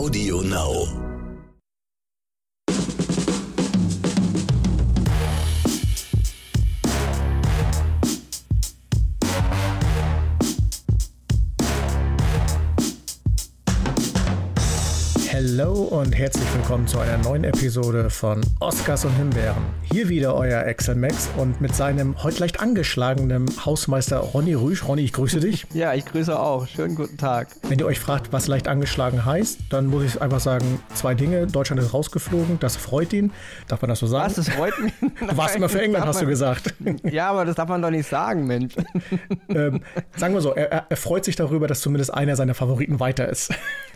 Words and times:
Audio 0.00 0.40
Now. 0.40 1.09
Und 15.90 16.16
herzlich 16.16 16.46
willkommen 16.54 16.86
zu 16.86 17.00
einer 17.00 17.18
neuen 17.18 17.42
Episode 17.42 18.10
von 18.10 18.40
Oscars 18.60 19.04
und 19.04 19.12
Himbeeren. 19.16 19.64
Hier 19.90 20.08
wieder 20.08 20.36
euer 20.36 20.62
Excel 20.62 20.94
Max 20.94 21.28
und 21.36 21.60
mit 21.60 21.74
seinem 21.74 22.22
heute 22.22 22.38
leicht 22.38 22.60
angeschlagenen 22.60 23.46
Hausmeister 23.64 24.18
Ronny 24.18 24.54
Rüsch. 24.54 24.86
Ronny, 24.86 25.02
ich 25.02 25.12
grüße 25.12 25.40
dich. 25.40 25.66
Ja, 25.80 25.94
ich 25.94 26.04
grüße 26.04 26.38
auch. 26.38 26.66
Schönen 26.66 26.94
guten 26.94 27.16
Tag. 27.16 27.48
Wenn 27.68 27.78
ihr 27.78 27.86
euch 27.86 27.98
fragt, 27.98 28.32
was 28.32 28.48
leicht 28.48 28.68
angeschlagen 28.68 29.24
heißt, 29.24 29.60
dann 29.70 29.86
muss 29.86 30.04
ich 30.04 30.20
einfach 30.20 30.40
sagen, 30.40 30.80
zwei 30.94 31.14
Dinge. 31.14 31.46
Deutschland 31.46 31.80
ist 31.80 31.94
rausgeflogen, 31.94 32.58
das 32.60 32.76
freut 32.76 33.12
ihn. 33.12 33.32
Darf 33.66 33.80
man 33.80 33.88
das 33.88 33.98
so 33.98 34.06
sagen? 34.06 34.26
Was, 34.26 34.34
das 34.34 34.48
freut 34.48 34.78
mich? 34.78 34.92
Du 35.20 35.36
warst 35.36 35.56
immer 35.56 35.68
für 35.68 35.80
England, 35.80 36.06
hast 36.06 36.20
du 36.20 36.26
gesagt. 36.26 36.74
Ja, 37.02 37.30
aber 37.30 37.44
das 37.44 37.56
darf 37.56 37.68
man 37.68 37.82
doch 37.82 37.90
nicht 37.90 38.08
sagen, 38.08 38.46
Mensch. 38.46 38.74
ähm, 39.48 39.80
sagen 40.16 40.34
wir 40.34 40.40
so, 40.40 40.52
er, 40.54 40.86
er 40.88 40.96
freut 40.96 41.24
sich 41.24 41.36
darüber, 41.36 41.66
dass 41.66 41.80
zumindest 41.80 42.12
einer 42.12 42.36
seiner 42.36 42.54
Favoriten 42.54 43.00
weiter 43.00 43.28
ist. 43.28 43.52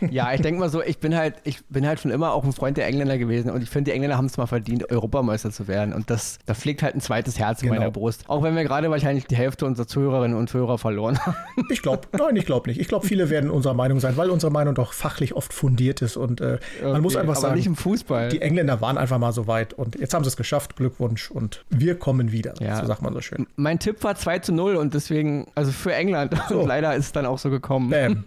Ja, 0.09 0.33
ich 0.33 0.41
denke 0.41 0.59
mal 0.59 0.69
so, 0.69 0.81
ich 0.81 0.97
bin 0.97 1.15
halt, 1.15 1.35
ich 1.43 1.63
bin 1.67 1.84
halt 1.87 1.99
schon 1.99 2.11
immer 2.11 2.33
auch 2.33 2.43
ein 2.43 2.53
Freund 2.53 2.77
der 2.77 2.87
Engländer 2.87 3.17
gewesen 3.17 3.49
und 3.51 3.61
ich 3.61 3.69
finde, 3.69 3.91
die 3.91 3.95
Engländer 3.95 4.17
haben 4.17 4.25
es 4.25 4.37
mal 4.37 4.45
verdient, 4.47 4.89
Europameister 4.91 5.51
zu 5.51 5.67
werden. 5.67 5.93
Und 5.93 6.09
das, 6.09 6.39
da 6.45 6.53
pflegt 6.53 6.83
halt 6.83 6.95
ein 6.95 7.01
zweites 7.01 7.39
Herz 7.39 7.61
in 7.61 7.69
Genau. 7.69 7.79
meiner 7.81 7.91
Brust. 7.91 8.23
Auch 8.27 8.43
wenn 8.43 8.55
wir 8.55 8.63
gerade 8.63 8.89
wahrscheinlich 8.91 9.25
die 9.25 9.35
Hälfte 9.35 9.65
unserer 9.65 9.87
Zuhörerinnen 9.87 10.37
und 10.37 10.49
Zuhörer 10.49 10.77
verloren 10.77 11.17
haben. 11.25 11.35
Ich 11.69 11.81
glaube, 11.81 12.07
nein, 12.17 12.35
ich 12.35 12.45
glaube 12.45 12.69
nicht. 12.69 12.79
Ich 12.79 12.87
glaube, 12.87 13.05
viele 13.07 13.29
werden 13.29 13.49
unserer 13.49 13.73
Meinung 13.73 13.99
sein, 13.99 14.17
weil 14.17 14.29
unsere 14.29 14.51
Meinung 14.51 14.75
doch 14.75 14.93
fachlich 14.93 15.33
oft 15.35 15.53
fundiert 15.53 16.01
ist. 16.01 16.17
Und 16.17 16.41
äh, 16.41 16.59
man 16.83 17.01
muss 17.01 17.15
Okay, 17.15 17.21
einfach 17.21 17.33
aber 17.35 17.41
sagen, 17.41 17.55
nicht 17.55 17.65
im 17.67 17.75
Fußball. 17.75 18.29
die 18.29 18.41
Engländer 18.41 18.81
waren 18.81 18.97
einfach 18.97 19.17
mal 19.17 19.31
so 19.31 19.47
weit 19.47 19.73
und 19.73 19.99
jetzt 19.99 20.13
haben 20.13 20.23
sie 20.23 20.27
es 20.29 20.37
geschafft. 20.37 20.75
Glückwunsch 20.75 21.31
und 21.31 21.63
wir 21.69 21.97
kommen 21.97 22.31
wieder. 22.31 22.53
Ja. 22.59 22.79
So 22.81 22.85
sagt 22.85 23.01
man 23.01 23.13
so 23.13 23.21
schön. 23.21 23.47
Mein 23.55 23.79
Tipp 23.79 24.03
war 24.03 24.15
2 24.15 24.39
zu 24.39 24.53
0 24.53 24.75
und 24.75 24.93
deswegen, 24.93 25.47
also 25.55 25.71
für 25.71 25.93
England. 25.93 26.33
So. 26.49 26.59
Und 26.61 26.67
leider 26.67 26.95
ist 26.95 27.05
es 27.05 27.11
dann 27.11 27.25
auch 27.25 27.39
so 27.39 27.49
gekommen. 27.49 27.89
Bam. 27.89 28.23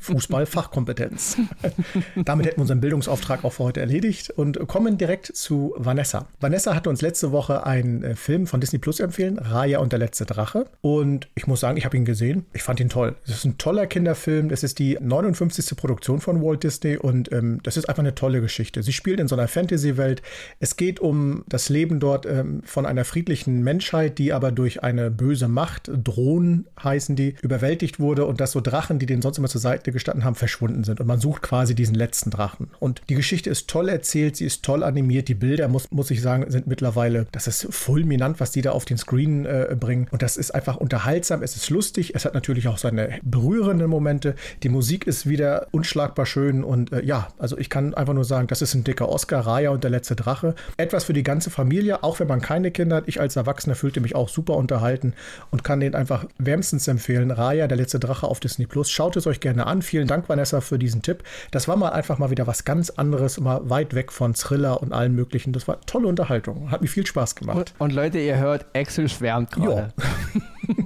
Fußball, 0.00 0.46
Fachkompetenz. 0.46 1.36
Damit 2.16 2.46
hätten 2.46 2.56
wir 2.58 2.62
unseren 2.62 2.75
Bildungsauftrag 2.80 3.44
auch 3.44 3.52
für 3.52 3.64
heute 3.64 3.80
erledigt 3.80 4.30
und 4.30 4.66
kommen 4.66 4.98
direkt 4.98 5.26
zu 5.34 5.74
Vanessa. 5.76 6.28
Vanessa 6.40 6.74
hatte 6.74 6.90
uns 6.90 7.02
letzte 7.02 7.32
Woche 7.32 7.66
einen 7.66 8.02
äh, 8.02 8.16
Film 8.16 8.46
von 8.46 8.60
Disney 8.60 8.78
Plus 8.78 9.00
empfehlen, 9.00 9.38
Raya 9.38 9.78
und 9.78 9.92
der 9.92 9.98
letzte 9.98 10.26
Drache. 10.26 10.66
Und 10.80 11.28
ich 11.34 11.46
muss 11.46 11.60
sagen, 11.60 11.76
ich 11.76 11.84
habe 11.84 11.96
ihn 11.96 12.04
gesehen. 12.04 12.46
Ich 12.52 12.62
fand 12.62 12.80
ihn 12.80 12.88
toll. 12.88 13.16
Es 13.24 13.30
ist 13.30 13.44
ein 13.44 13.58
toller 13.58 13.86
Kinderfilm. 13.86 14.50
Es 14.50 14.62
ist 14.62 14.78
die 14.78 14.98
59. 15.00 15.76
Produktion 15.76 16.20
von 16.20 16.42
Walt 16.42 16.62
Disney 16.62 16.96
und 16.96 17.32
ähm, 17.32 17.60
das 17.62 17.76
ist 17.76 17.88
einfach 17.88 18.02
eine 18.02 18.14
tolle 18.14 18.40
Geschichte. 18.40 18.82
Sie 18.82 18.92
spielt 18.92 19.20
in 19.20 19.28
so 19.28 19.36
einer 19.36 19.48
Fantasy-Welt. 19.48 20.22
Es 20.60 20.76
geht 20.76 21.00
um 21.00 21.44
das 21.48 21.68
Leben 21.68 22.00
dort 22.00 22.26
ähm, 22.26 22.62
von 22.64 22.86
einer 22.86 23.04
friedlichen 23.04 23.62
Menschheit, 23.62 24.18
die 24.18 24.32
aber 24.32 24.52
durch 24.52 24.82
eine 24.82 25.10
böse 25.10 25.48
Macht, 25.48 25.90
Drohnen 25.92 26.66
heißen 26.82 27.16
die, 27.16 27.36
überwältigt 27.42 28.00
wurde 28.00 28.26
und 28.26 28.40
dass 28.40 28.52
so 28.52 28.60
Drachen, 28.60 28.98
die 28.98 29.06
denen 29.06 29.22
sonst 29.22 29.38
immer 29.38 29.48
zur 29.48 29.60
Seite 29.60 29.92
gestanden 29.92 30.24
haben, 30.24 30.34
verschwunden 30.34 30.84
sind. 30.84 31.00
Und 31.00 31.06
man 31.06 31.20
sucht 31.20 31.42
quasi 31.42 31.74
diesen 31.74 31.94
letzten 31.94 32.30
Drachen. 32.30 32.65
Und 32.78 33.02
die 33.08 33.14
Geschichte 33.14 33.50
ist 33.50 33.68
toll 33.68 33.88
erzählt, 33.88 34.36
sie 34.36 34.44
ist 34.44 34.62
toll 34.62 34.82
animiert. 34.82 35.28
Die 35.28 35.34
Bilder, 35.34 35.68
muss, 35.68 35.90
muss 35.90 36.10
ich 36.10 36.22
sagen, 36.22 36.50
sind 36.50 36.66
mittlerweile, 36.66 37.26
das 37.32 37.46
ist 37.46 37.66
fulminant, 37.70 38.40
was 38.40 38.50
die 38.50 38.62
da 38.62 38.72
auf 38.72 38.84
den 38.84 38.98
Screen 38.98 39.46
äh, 39.46 39.76
bringen. 39.78 40.08
Und 40.10 40.22
das 40.22 40.36
ist 40.36 40.52
einfach 40.52 40.76
unterhaltsam, 40.76 41.42
es 41.42 41.56
ist 41.56 41.70
lustig, 41.70 42.14
es 42.14 42.24
hat 42.24 42.34
natürlich 42.34 42.68
auch 42.68 42.78
seine 42.78 43.18
berührenden 43.22 43.88
Momente. 43.88 44.34
Die 44.62 44.68
Musik 44.68 45.06
ist 45.06 45.28
wieder 45.28 45.66
unschlagbar 45.70 46.26
schön. 46.26 46.64
Und 46.64 46.92
äh, 46.92 47.04
ja, 47.04 47.28
also 47.38 47.58
ich 47.58 47.70
kann 47.70 47.94
einfach 47.94 48.14
nur 48.14 48.24
sagen, 48.24 48.46
das 48.46 48.62
ist 48.62 48.74
ein 48.74 48.84
dicker 48.84 49.08
Oscar, 49.08 49.40
Raya 49.40 49.70
und 49.70 49.84
der 49.84 49.90
letzte 49.90 50.16
Drache. 50.16 50.54
Etwas 50.76 51.04
für 51.04 51.12
die 51.12 51.22
ganze 51.22 51.50
Familie, 51.50 52.02
auch 52.02 52.20
wenn 52.20 52.28
man 52.28 52.40
keine 52.40 52.70
Kinder 52.70 52.96
hat. 52.96 53.04
Ich 53.08 53.20
als 53.20 53.36
Erwachsener 53.36 53.74
fühlte 53.74 54.00
mich 54.00 54.14
auch 54.14 54.28
super 54.28 54.54
unterhalten 54.54 55.14
und 55.50 55.64
kann 55.64 55.80
den 55.80 55.94
einfach 55.94 56.26
wärmstens 56.38 56.88
empfehlen. 56.88 57.30
Raya, 57.30 57.66
der 57.66 57.76
letzte 57.76 57.98
Drache 57.98 58.26
auf 58.26 58.40
Disney 58.40 58.66
Plus. 58.66 58.90
Schaut 58.90 59.16
es 59.16 59.26
euch 59.26 59.40
gerne 59.40 59.66
an. 59.66 59.82
Vielen 59.82 60.06
Dank, 60.06 60.28
Vanessa, 60.28 60.60
für 60.60 60.78
diesen 60.78 61.02
Tipp. 61.02 61.22
Das 61.50 61.68
war 61.68 61.76
mal 61.76 61.90
einfach 61.90 62.18
mal 62.18 62.30
wieder 62.30 62.46
was 62.46 62.55
ganz 62.64 62.90
anderes, 62.90 63.38
mal 63.40 63.68
weit 63.68 63.94
weg 63.94 64.12
von 64.12 64.34
Thriller 64.34 64.80
und 64.82 64.92
allen 64.92 65.14
möglichen. 65.14 65.52
Das 65.52 65.68
war 65.68 65.80
tolle 65.82 66.08
Unterhaltung. 66.08 66.70
Hat 66.70 66.82
mir 66.82 66.88
viel 66.88 67.06
Spaß 67.06 67.34
gemacht. 67.34 67.74
Und, 67.78 67.90
und 67.90 67.92
Leute, 67.92 68.18
ihr 68.18 68.36
hört, 68.38 68.66
Axel 68.74 69.08
schwärmt 69.08 69.52
gerade. 69.52 69.92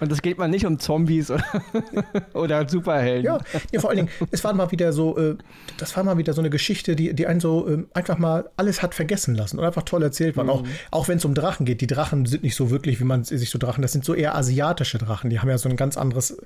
Und 0.00 0.12
es 0.12 0.22
geht 0.22 0.38
mal 0.38 0.48
nicht 0.48 0.66
um 0.66 0.78
Zombies 0.78 1.32
oder, 2.34 2.68
Superhelden. 2.68 3.24
Ja, 3.24 3.38
ja, 3.72 3.80
vor 3.80 3.90
allen 3.90 3.98
Dingen, 4.06 4.08
es 4.30 4.42
war 4.44 4.52
mal 4.54 4.70
wieder 4.70 4.92
so, 4.92 5.16
äh, 5.18 5.36
das 5.76 5.96
war 5.96 6.04
mal 6.04 6.18
wieder 6.18 6.32
so 6.32 6.40
eine 6.40 6.50
Geschichte, 6.50 6.96
die, 6.96 7.14
die 7.14 7.26
einen 7.26 7.40
so 7.40 7.66
ähm, 7.68 7.88
einfach 7.94 8.18
mal 8.18 8.50
alles 8.56 8.82
hat 8.82 8.94
vergessen 8.94 9.34
lassen 9.34 9.58
und 9.58 9.64
einfach 9.64 9.82
toll 9.82 10.02
erzählt 10.02 10.36
war. 10.36 10.48
Auch, 10.48 10.64
auch 10.90 11.08
wenn 11.08 11.18
es 11.18 11.24
um 11.24 11.34
Drachen 11.34 11.66
geht. 11.66 11.80
Die 11.80 11.86
Drachen 11.86 12.26
sind 12.26 12.42
nicht 12.42 12.54
so 12.54 12.70
wirklich, 12.70 13.00
wie 13.00 13.04
man 13.04 13.24
sich 13.24 13.50
so 13.50 13.58
Drachen, 13.58 13.82
das 13.82 13.92
sind 13.92 14.04
so 14.04 14.14
eher 14.14 14.34
asiatische 14.36 14.98
Drachen. 14.98 15.30
Die 15.30 15.40
haben 15.40 15.48
ja 15.48 15.58
so 15.58 15.68
ein 15.68 15.76
ganz 15.76 15.96
anderes, 15.96 16.36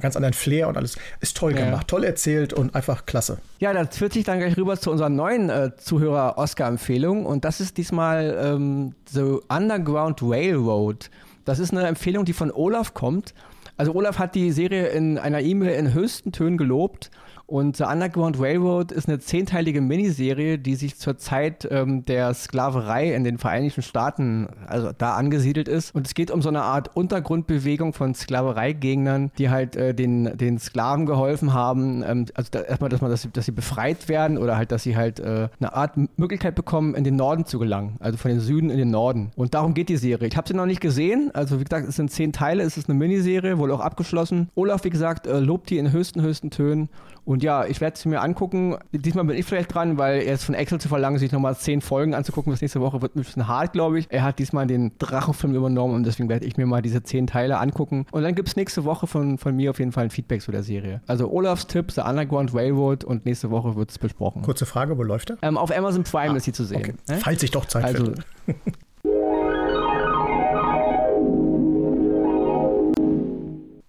ganz 0.00 0.16
anderen 0.16 0.34
Flair 0.34 0.68
und 0.68 0.76
alles. 0.76 0.96
Ist 1.20 1.36
toll 1.36 1.54
Ja. 1.56 1.64
gemacht, 1.64 1.88
toll 1.88 2.04
erzählt 2.04 2.52
und 2.52 2.74
einfach 2.74 3.06
klasse. 3.06 3.38
Ja, 3.60 3.72
das 3.72 3.96
führt 3.96 4.12
sich 4.12 4.24
dann 4.24 4.38
gleich 4.38 4.56
rüber 4.56 4.76
zu 4.78 4.90
unserer 4.90 5.08
neuen 5.08 5.50
äh, 5.50 5.70
Zuhörer-Oscar-Empfehlung. 5.76 7.26
Und 7.26 7.44
das 7.44 7.60
ist 7.60 7.76
diesmal 7.76 8.36
ähm, 8.42 8.94
The 9.10 9.38
Underground 9.48 10.20
Railroad. 10.22 11.10
Das 11.44 11.58
ist 11.58 11.72
eine 11.72 11.86
Empfehlung, 11.86 12.24
die 12.24 12.32
von 12.32 12.50
Olaf 12.50 12.94
kommt. 12.94 13.34
Also 13.76 13.94
Olaf 13.94 14.18
hat 14.18 14.34
die 14.34 14.52
Serie 14.52 14.88
in 14.88 15.18
einer 15.18 15.40
E-Mail 15.40 15.74
in 15.74 15.94
höchsten 15.94 16.32
Tönen 16.32 16.56
gelobt. 16.56 17.10
Und 17.52 17.76
The 17.76 17.84
Underground 17.84 18.40
Railroad 18.40 18.92
ist 18.92 19.08
eine 19.08 19.18
zehnteilige 19.18 19.82
Miniserie, 19.82 20.58
die 20.58 20.74
sich 20.74 20.96
zur 20.96 21.18
Zeit 21.18 21.68
ähm, 21.70 22.02
der 22.06 22.32
Sklaverei 22.32 23.14
in 23.14 23.24
den 23.24 23.36
Vereinigten 23.36 23.82
Staaten, 23.82 24.48
also 24.66 24.92
da 24.96 25.16
angesiedelt 25.16 25.68
ist. 25.68 25.94
Und 25.94 26.06
es 26.06 26.14
geht 26.14 26.30
um 26.30 26.40
so 26.40 26.48
eine 26.48 26.62
Art 26.62 26.96
Untergrundbewegung 26.96 27.92
von 27.92 28.14
Sklavereigegnern, 28.14 29.32
die 29.36 29.50
halt 29.50 29.76
äh, 29.76 29.92
den, 29.92 30.34
den 30.38 30.58
Sklaven 30.58 31.04
geholfen 31.04 31.52
haben. 31.52 32.02
Ähm, 32.02 32.24
also 32.32 32.48
da, 32.52 32.62
erstmal, 32.62 32.88
dass, 32.88 33.02
man, 33.02 33.10
dass, 33.10 33.20
sie, 33.20 33.28
dass 33.30 33.44
sie 33.44 33.52
befreit 33.52 34.08
werden 34.08 34.38
oder 34.38 34.56
halt, 34.56 34.72
dass 34.72 34.84
sie 34.84 34.96
halt 34.96 35.20
äh, 35.20 35.50
eine 35.60 35.74
Art 35.74 35.98
Möglichkeit 36.16 36.54
bekommen, 36.54 36.94
in 36.94 37.04
den 37.04 37.16
Norden 37.16 37.44
zu 37.44 37.58
gelangen. 37.58 37.96
Also 38.00 38.16
von 38.16 38.30
den 38.30 38.40
Süden 38.40 38.70
in 38.70 38.78
den 38.78 38.90
Norden. 38.90 39.30
Und 39.36 39.52
darum 39.52 39.74
geht 39.74 39.90
die 39.90 39.98
Serie. 39.98 40.26
Ich 40.26 40.38
habe 40.38 40.48
sie 40.48 40.54
noch 40.54 40.64
nicht 40.64 40.80
gesehen. 40.80 41.30
Also 41.34 41.60
wie 41.60 41.64
gesagt, 41.64 41.86
es 41.86 41.96
sind 41.96 42.10
zehn 42.10 42.32
Teile, 42.32 42.62
es 42.62 42.78
ist 42.78 42.88
eine 42.88 42.98
Miniserie, 42.98 43.58
wohl 43.58 43.70
auch 43.72 43.80
abgeschlossen. 43.80 44.48
Olaf, 44.54 44.84
wie 44.84 44.90
gesagt, 44.90 45.26
äh, 45.26 45.38
lobt 45.38 45.68
die 45.68 45.76
in 45.76 45.92
höchsten, 45.92 46.22
höchsten 46.22 46.48
Tönen. 46.48 46.88
Und 47.24 47.41
ja, 47.42 47.64
ich 47.64 47.80
werde 47.80 47.98
sie 47.98 48.08
mir 48.08 48.20
angucken. 48.20 48.76
Diesmal 48.92 49.24
bin 49.24 49.36
ich 49.36 49.44
vielleicht 49.44 49.74
dran, 49.74 49.98
weil 49.98 50.22
er 50.22 50.34
ist 50.34 50.44
von 50.44 50.54
Excel 50.54 50.80
zu 50.80 50.88
verlangen, 50.88 51.18
sich 51.18 51.32
nochmal 51.32 51.56
zehn 51.56 51.80
Folgen 51.80 52.14
anzugucken. 52.14 52.52
Bis 52.52 52.60
nächste 52.62 52.80
Woche 52.80 53.02
wird 53.02 53.16
ein 53.16 53.22
bisschen 53.22 53.48
hart, 53.48 53.72
glaube 53.72 53.98
ich. 53.98 54.06
Er 54.10 54.22
hat 54.22 54.38
diesmal 54.38 54.66
den 54.66 54.92
Drachenfilm 54.98 55.54
übernommen 55.54 55.94
und 55.94 56.04
deswegen 56.04 56.28
werde 56.28 56.46
ich 56.46 56.56
mir 56.56 56.66
mal 56.66 56.82
diese 56.82 57.02
zehn 57.02 57.26
Teile 57.26 57.58
angucken. 57.58 58.06
Und 58.12 58.22
dann 58.22 58.34
gibt 58.34 58.48
es 58.48 58.56
nächste 58.56 58.84
Woche 58.84 59.06
von, 59.06 59.38
von 59.38 59.54
mir 59.56 59.70
auf 59.70 59.78
jeden 59.78 59.92
Fall 59.92 60.04
ein 60.04 60.10
Feedback 60.10 60.42
zu 60.42 60.52
der 60.52 60.62
Serie. 60.62 61.00
Also 61.06 61.30
Olafs 61.30 61.66
Tipp, 61.66 61.90
The 61.92 62.02
Underground 62.02 62.54
Railroad 62.54 63.04
und 63.04 63.26
nächste 63.26 63.50
Woche 63.50 63.76
wird 63.76 63.90
es 63.90 63.98
besprochen. 63.98 64.42
Kurze 64.42 64.66
Frage, 64.66 64.96
wo 64.98 65.02
läuft 65.02 65.30
er? 65.30 65.38
Ähm, 65.42 65.58
auf 65.58 65.76
Amazon 65.76 66.04
Prime 66.04 66.36
ist 66.36 66.44
sie 66.44 66.52
zu 66.52 66.64
sehen. 66.64 66.78
Okay. 66.80 66.94
Ne? 67.08 67.18
Falls 67.22 67.42
ich 67.42 67.50
doch 67.50 67.66
Zeit 67.66 67.84
Also, 67.84 68.04
finde. 68.04 68.22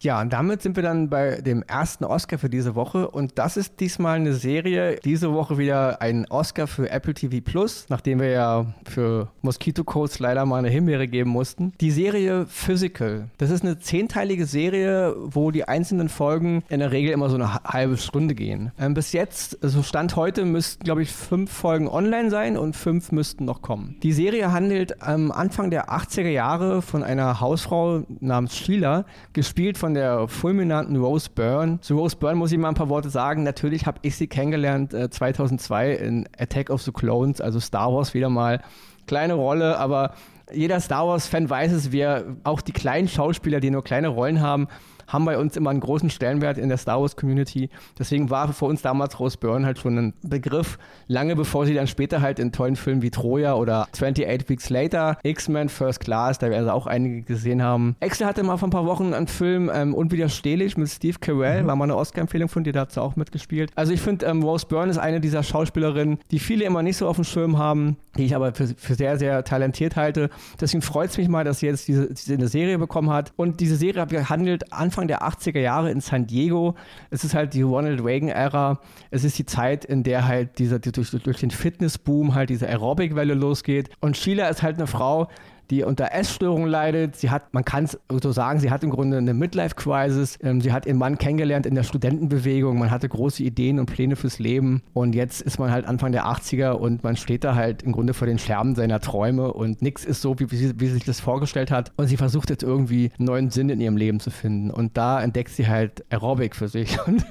Ja, 0.04 0.20
und 0.20 0.34
damit 0.34 0.62
sind 0.62 0.76
wir 0.76 0.84
dann 0.84 1.10
bei 1.10 1.40
dem 1.42 1.64
ersten 1.64 2.04
Oscar 2.04 2.38
für 2.38 2.50
diese 2.50 2.76
Woche. 2.76 3.10
Und 3.10 3.40
das 3.40 3.56
ist 3.56 3.80
diesmal 3.80 4.18
eine 4.18 4.34
Serie, 4.34 5.00
diese 5.06 5.34
Woche 5.34 5.58
wieder 5.58 6.02
ein 6.02 6.26
Oscar 6.30 6.68
für 6.68 6.90
Apple 6.90 7.14
TV 7.14 7.38
Plus, 7.44 7.86
nachdem 7.88 8.20
wir 8.20 8.30
ja 8.30 8.66
für 8.86 9.30
Mosquito 9.42 9.86
Codes 9.86 10.20
leider 10.20 10.46
mal 10.46 10.58
eine 10.58 10.70
Himbeere 10.70 11.08
geben 11.08 11.30
mussten. 11.30 11.72
Die 11.80 11.90
Serie 11.92 12.46
Physical. 12.48 13.30
Das 13.38 13.50
ist 13.50 13.64
eine 13.64 13.80
zehnteilige 13.80 14.46
Serie, 14.46 15.16
wo 15.24 15.52
die 15.52 15.68
einzelnen 15.70 16.10
Folgen 16.10 16.64
in 16.68 16.80
der 16.82 16.92
Regel 16.92 17.12
immer 17.14 17.30
so 17.30 17.36
eine 17.36 17.54
ha- 17.54 17.62
halbe 17.64 17.96
Stunde 17.96 18.36
gehen. 18.36 18.74
Ähm, 18.78 18.94
bis 18.94 19.14
jetzt, 19.14 19.58
so 19.62 19.84
Stand 19.84 20.18
heute, 20.18 20.44
müssten, 20.44 20.84
glaube 20.84 21.02
ich, 21.02 21.12
fünf 21.14 21.50
Folgen 21.50 21.88
online 21.88 22.30
sein 22.30 22.58
und 22.58 22.76
fünf 22.76 23.14
müssten 23.14 23.46
noch 23.46 23.62
kommen. 23.62 23.96
Die 24.04 24.12
Serie 24.12 24.52
handelt 24.52 25.02
am 25.02 25.32
Anfang 25.32 25.72
der 25.72 25.90
80er 25.90 26.28
Jahre 26.28 26.82
von 26.82 27.04
einer 27.04 27.40
Hausfrau 27.40 28.04
namens 28.20 28.58
Sheila, 28.58 29.06
gespielt 29.32 29.78
von 29.78 29.93
der 29.94 30.28
fulminanten 30.28 30.96
Rose 30.96 31.30
Byrne. 31.34 31.80
Zu 31.82 31.98
Rose 31.98 32.16
Byrne 32.16 32.36
muss 32.36 32.52
ich 32.52 32.58
mal 32.58 32.70
ein 32.70 32.76
paar 32.76 32.90
Worte 32.90 33.10
sagen. 33.10 33.44
Natürlich 33.44 33.86
habe 33.86 34.00
ich 34.02 34.16
sie 34.16 34.28
kennengelernt 34.28 34.94
äh, 34.94 35.10
2002 35.10 35.92
in 35.92 36.30
Attack 36.38 36.70
of 36.70 36.82
the 36.82 36.92
Clones, 36.92 37.42
also 37.42 37.60
Star 37.60 37.94
Wars 37.94 38.14
wieder 38.14 38.30
mal. 38.30 38.62
Kleine 39.08 39.34
Rolle, 39.34 39.78
aber 39.78 40.14
jeder 40.52 40.80
Star 40.80 41.08
Wars-Fan 41.08 41.50
weiß 41.50 41.72
es, 41.72 41.92
wir, 41.92 42.38
auch 42.44 42.62
die 42.62 42.72
kleinen 42.72 43.08
Schauspieler, 43.08 43.60
die 43.60 43.72
nur 43.72 43.84
kleine 43.84 44.10
Rollen 44.10 44.42
haben, 44.42 44.68
haben 45.08 45.26
bei 45.26 45.38
uns 45.38 45.56
immer 45.58 45.70
einen 45.70 45.80
großen 45.80 46.10
Stellenwert 46.10 46.58
in 46.58 46.70
der 46.70 46.78
Star 46.78 47.02
Wars 47.02 47.16
Community. 47.16 47.70
Deswegen 47.98 48.30
war 48.30 48.52
für 48.54 48.66
uns 48.66 48.82
damals 48.82 49.20
Rose 49.20 49.38
Byrne 49.38 49.66
halt 49.66 49.80
schon 49.80 49.98
ein 49.98 50.14
Begriff, 50.22 50.78
lange 51.08 51.36
bevor 51.36 51.66
sie 51.66 51.74
dann 51.74 51.88
später 51.88 52.22
halt 52.22 52.40
in 52.40 52.52
tollen 52.52 52.76
Filmen 52.76 53.02
wie 53.02 53.12
Troja 53.12 53.56
oder 53.56 53.84
28 53.94 54.50
Weeks 54.50 54.70
Later, 54.70 55.18
X-Men 55.24 55.70
First 55.70 56.00
Class, 56.00 56.40
da 56.40 56.50
werden 56.50 56.70
auch 56.70 56.88
einige 56.88 57.22
gesehen 57.22 57.62
haben. 57.62 57.96
Excel 58.00 58.28
hatte 58.28 58.44
mal 58.44 58.58
vor 58.58 58.68
ein 58.68 58.72
paar 58.72 58.86
Wochen 58.86 59.14
einen 59.14 59.28
Film 59.28 59.70
ähm, 59.74 59.94
Unwiderstehlich 59.94 60.78
mit 60.78 60.90
Steve 60.90 61.18
Carell, 61.20 61.64
mhm. 61.64 61.68
war 61.68 61.76
mal 61.76 61.86
eine 61.86 61.96
Oscar-Empfehlung 61.96 62.50
von 62.50 62.64
dir, 62.64 62.74
da 62.74 62.82
hat 62.82 62.92
sie 62.92 63.02
auch 63.02 63.16
mitgespielt. 63.16 63.72
Also 63.76 63.94
ich 63.94 64.02
finde, 64.02 64.26
ähm, 64.26 64.44
Rose 64.44 64.66
Byrne 64.68 64.92
ist 64.92 64.98
eine 64.98 65.20
dieser 65.20 65.44
Schauspielerinnen, 65.44 66.20
die 66.32 66.40
viele 66.40 66.66
immer 66.66 66.84
nicht 66.84 66.98
so 66.98 67.08
auf 67.08 67.16
dem 67.16 67.26
Schirm 67.26 67.58
haben, 67.58 67.98
die 68.18 68.26
ich 68.26 68.36
aber 68.36 68.54
für, 68.54 68.68
für 68.68 68.96
sehr, 68.96 69.18
sehr 69.18 69.44
talentiert 69.44 69.96
halte. 69.96 70.30
Deswegen 70.60 70.82
freut 70.82 71.10
es 71.10 71.18
mich 71.18 71.28
mal, 71.28 71.44
dass 71.44 71.60
sie 71.60 71.68
jetzt 71.68 71.88
diese, 71.88 72.14
diese 72.14 72.34
eine 72.34 72.48
Serie 72.48 72.78
bekommen 72.78 73.10
hat. 73.10 73.34
Und 73.36 73.60
diese 73.60 73.76
Serie 73.76 74.06
handelt 74.30 74.72
Anfang 74.72 75.08
der 75.08 75.24
80er 75.24 75.60
Jahre 75.60 75.92
in 75.92 76.02
San 76.02 76.28
Diego. 76.28 76.76
Es 77.10 77.24
ist 77.24 77.34
halt 77.34 77.54
die 77.54 77.62
Ronald 77.62 78.04
Reagan-Ära. 78.04 78.80
Es 79.10 79.24
ist 79.24 79.38
die 79.40 79.46
Zeit, 79.46 79.86
in 79.86 80.04
der 80.04 80.28
halt 80.28 80.60
dieser, 80.60 80.80
durch, 80.80 81.12
durch 81.12 81.40
den 81.40 81.52
Fitnessboom 81.52 82.36
halt 82.36 82.50
diese 82.50 82.68
Aerobic-Welle 82.68 83.34
losgeht. 83.34 83.90
Und 84.00 84.18
Sheila 84.18 84.48
ist 84.48 84.62
halt 84.62 84.78
eine 84.78 84.88
Frau, 84.88 85.28
die 85.70 85.84
unter 85.84 86.12
Essstörungen 86.14 86.70
leidet. 86.70 87.16
Sie 87.16 87.30
hat, 87.30 87.54
man 87.54 87.66
kann 87.66 87.86
es 87.86 88.00
so 88.10 88.32
sagen, 88.32 88.60
sie 88.60 88.72
hat 88.72 88.84
im 88.84 88.90
Grunde 88.90 89.18
eine 89.18 89.34
Midlife-Crisis. 89.34 90.40
Ähm, 90.42 90.62
sie 90.62 90.72
hat 90.72 90.86
ihren 90.86 90.98
Mann 90.98 91.18
kennengelernt 91.18 91.66
in 91.66 91.76
der 91.76 91.84
Studentenbewegung. 91.84 92.78
Man 92.78 92.92
hatte 92.92 93.10
große 93.10 93.44
Ideen 93.44 93.80
und 93.80 93.88
Pläne 93.88 94.16
fürs 94.16 94.40
Leben. 94.40 94.84
Und 94.94 95.16
jetzt 95.16 95.42
ist 95.42 95.60
man 95.60 95.72
halt 95.72 95.86
Anfang 95.86 96.12
der 96.12 96.26
80er 96.26 96.72
und 96.72 97.04
man 97.04 97.16
steht 97.16 97.44
da 97.44 97.56
halt 97.56 97.84
im 97.84 97.92
Grunde 97.92 98.14
vor 98.14 98.28
den 98.28 98.40
Scherben 98.40 98.76
seiner 98.76 99.00
Träume 99.00 99.54
und 99.54 99.82
nichts 99.82 100.06
ist 100.06 100.22
so, 100.22 100.40
wie, 100.40 100.52
wie, 100.52 100.58
sie, 100.58 100.80
wie 100.80 100.88
sie 100.88 100.94
sich 100.94 101.06
das 101.06 101.20
vorgestellt 101.20 101.72
hat. 101.72 101.92
Und 101.98 102.08
sie 102.08 102.18
versucht 102.18 102.50
jetzt 102.50 102.64
irgendwie 102.64 103.12
einen 103.18 103.28
neuen 103.28 103.50
Sinn 103.50 103.70
in 103.70 103.82
ihrem 103.82 103.98
Leben 103.98 104.20
zu 104.20 104.32
finden. 104.32 104.72
Und 104.72 104.98
da 104.98 105.22
entdeckt 105.22 105.52
sie 105.52 105.68
halt 105.68 106.04
Aerobic 106.10 106.56
für 106.56 106.68
sich. 106.68 106.98
Und 107.08 107.26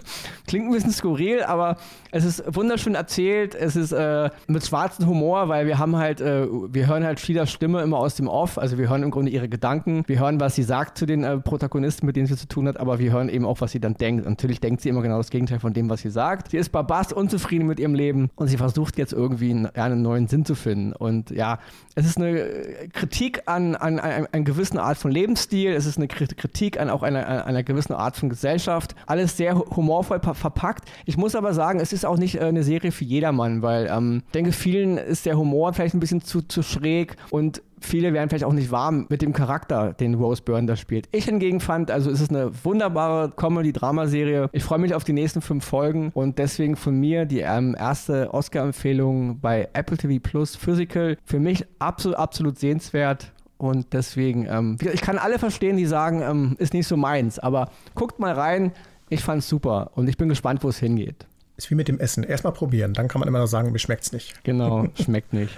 klingt 0.46 0.66
ein 0.66 0.72
bisschen 0.72 0.92
skurril, 0.92 1.42
aber 1.42 1.76
es 2.10 2.24
ist 2.24 2.42
wunderschön 2.46 2.94
erzählt. 2.94 3.54
Es 3.54 3.76
ist 3.76 3.92
äh, 3.92 4.30
mit 4.46 4.64
schwarzem 4.64 5.06
Humor, 5.06 5.48
weil 5.48 5.66
wir 5.66 5.78
haben 5.78 5.96
halt, 5.96 6.20
äh, 6.20 6.46
wir 6.46 6.86
hören 6.86 7.04
halt 7.04 7.20
Sheilas 7.20 7.50
Stimme 7.50 7.82
immer 7.82 7.98
aus 7.98 8.14
dem 8.16 8.28
Off. 8.32 8.58
Also 8.58 8.78
wir 8.78 8.88
hören 8.88 9.02
im 9.02 9.10
Grunde 9.10 9.30
ihre 9.30 9.48
Gedanken. 9.48 10.02
Wir 10.06 10.20
hören, 10.20 10.40
was 10.40 10.54
sie 10.54 10.62
sagt 10.62 10.98
zu 10.98 11.06
den 11.06 11.22
äh, 11.22 11.38
Protagonisten, 11.38 12.06
mit 12.06 12.16
denen 12.16 12.26
sie 12.26 12.36
zu 12.36 12.48
tun 12.48 12.66
hat, 12.66 12.78
aber 12.78 12.98
wir 12.98 13.12
hören 13.12 13.28
eben 13.28 13.44
auch, 13.44 13.60
was 13.60 13.72
sie 13.72 13.80
dann 13.80 13.94
denkt. 13.94 14.24
Natürlich 14.24 14.60
denkt 14.60 14.80
sie 14.80 14.88
immer 14.88 15.02
genau 15.02 15.18
das 15.18 15.30
Gegenteil 15.30 15.60
von 15.60 15.72
dem, 15.72 15.88
was 15.88 16.00
sie 16.00 16.10
sagt. 16.10 16.50
Sie 16.50 16.56
ist 16.56 16.70
barbast 16.70 17.12
unzufrieden 17.12 17.66
mit 17.66 17.78
ihrem 17.78 17.94
Leben 17.94 18.30
und 18.34 18.48
sie 18.48 18.56
versucht 18.56 18.98
jetzt 18.98 19.12
irgendwie 19.12 19.50
einen, 19.50 19.66
einen 19.66 20.02
neuen 20.02 20.26
Sinn 20.26 20.44
zu 20.44 20.54
finden. 20.54 20.92
Und 20.92 21.30
ja, 21.30 21.58
es 21.94 22.06
ist 22.06 22.18
eine 22.18 22.48
Kritik 22.92 23.42
an, 23.46 23.74
an, 23.74 23.98
an 23.98 24.26
einer 24.26 24.44
gewissen 24.44 24.78
Art 24.78 24.96
von 24.96 25.10
Lebensstil. 25.10 25.72
Es 25.72 25.86
ist 25.86 25.98
eine 25.98 26.08
Kritik 26.08 26.80
an 26.80 26.90
auch 26.90 27.02
einer, 27.02 27.46
einer 27.46 27.62
gewissen 27.62 27.92
Art 27.92 28.16
von 28.16 28.28
Gesellschaft. 28.28 28.94
Alles 29.06 29.36
sehr 29.36 29.58
humorvoll 29.58 30.20
verpackt. 30.20 30.90
Ich 31.04 31.16
muss 31.16 31.34
aber 31.34 31.54
sagen, 31.54 31.80
es 31.80 31.92
ist 31.92 32.06
auch 32.06 32.16
nicht 32.16 32.36
äh, 32.36 32.44
eine 32.44 32.62
Serie 32.62 32.92
für 32.92 33.04
jedermann, 33.04 33.62
weil 33.62 33.88
ähm, 33.90 34.22
ich 34.26 34.32
denke, 34.32 34.52
vielen 34.52 34.98
ist 34.98 35.26
der 35.26 35.36
Humor 35.36 35.72
vielleicht 35.72 35.94
ein 35.94 36.00
bisschen 36.00 36.22
zu, 36.22 36.42
zu 36.42 36.62
schräg 36.62 37.16
und 37.30 37.62
viele 37.82 38.12
werden 38.12 38.28
vielleicht 38.28 38.44
auch 38.44 38.52
nicht 38.52 38.70
warm 38.70 39.06
mit 39.08 39.22
dem 39.22 39.32
Charakter, 39.32 39.92
den 39.92 40.14
Rose 40.14 40.42
Byrne 40.42 40.66
da 40.66 40.76
spielt. 40.76 41.08
Ich 41.12 41.24
hingegen 41.24 41.60
fand, 41.60 41.90
also 41.90 42.10
es 42.10 42.20
ist 42.20 42.30
eine 42.30 42.50
wunderbare 42.64 43.30
Comedy-Drama-Serie. 43.30 44.48
Ich 44.52 44.64
freue 44.64 44.78
mich 44.78 44.94
auf 44.94 45.04
die 45.04 45.12
nächsten 45.12 45.40
fünf 45.40 45.64
Folgen 45.64 46.10
und 46.14 46.38
deswegen 46.38 46.76
von 46.76 46.98
mir 46.98 47.24
die 47.24 47.40
ähm, 47.40 47.76
erste 47.78 48.32
Oscar-Empfehlung 48.32 49.40
bei 49.40 49.68
Apple 49.72 49.96
TV 49.96 50.20
Plus 50.22 50.56
Physical. 50.56 51.16
Für 51.24 51.40
mich 51.40 51.64
absolut, 51.78 52.18
absolut 52.18 52.58
sehenswert. 52.58 53.32
Und 53.58 53.92
deswegen, 53.92 54.46
ähm, 54.46 54.76
ich 54.92 55.02
kann 55.02 55.18
alle 55.18 55.38
verstehen, 55.38 55.76
die 55.76 55.86
sagen, 55.86 56.20
ähm, 56.20 56.56
ist 56.58 56.74
nicht 56.74 56.88
so 56.88 56.96
meins, 56.96 57.38
aber 57.38 57.70
guckt 57.94 58.18
mal 58.18 58.32
rein. 58.32 58.72
Ich 59.08 59.22
fand's 59.22 59.48
super 59.48 59.92
und 59.94 60.08
ich 60.08 60.16
bin 60.16 60.28
gespannt, 60.28 60.64
wo 60.64 60.68
es 60.68 60.78
hingeht. 60.78 61.26
Ist 61.62 61.70
wie 61.70 61.76
mit 61.76 61.86
dem 61.86 62.00
Essen. 62.00 62.24
Erstmal 62.24 62.52
probieren, 62.52 62.92
dann 62.92 63.06
kann 63.06 63.20
man 63.20 63.28
immer 63.28 63.38
noch 63.38 63.46
sagen, 63.46 63.70
mir 63.70 63.78
schmeckt 63.78 64.02
es 64.02 64.12
nicht. 64.12 64.34
Genau, 64.42 64.88
schmeckt 65.00 65.32
nicht. 65.32 65.54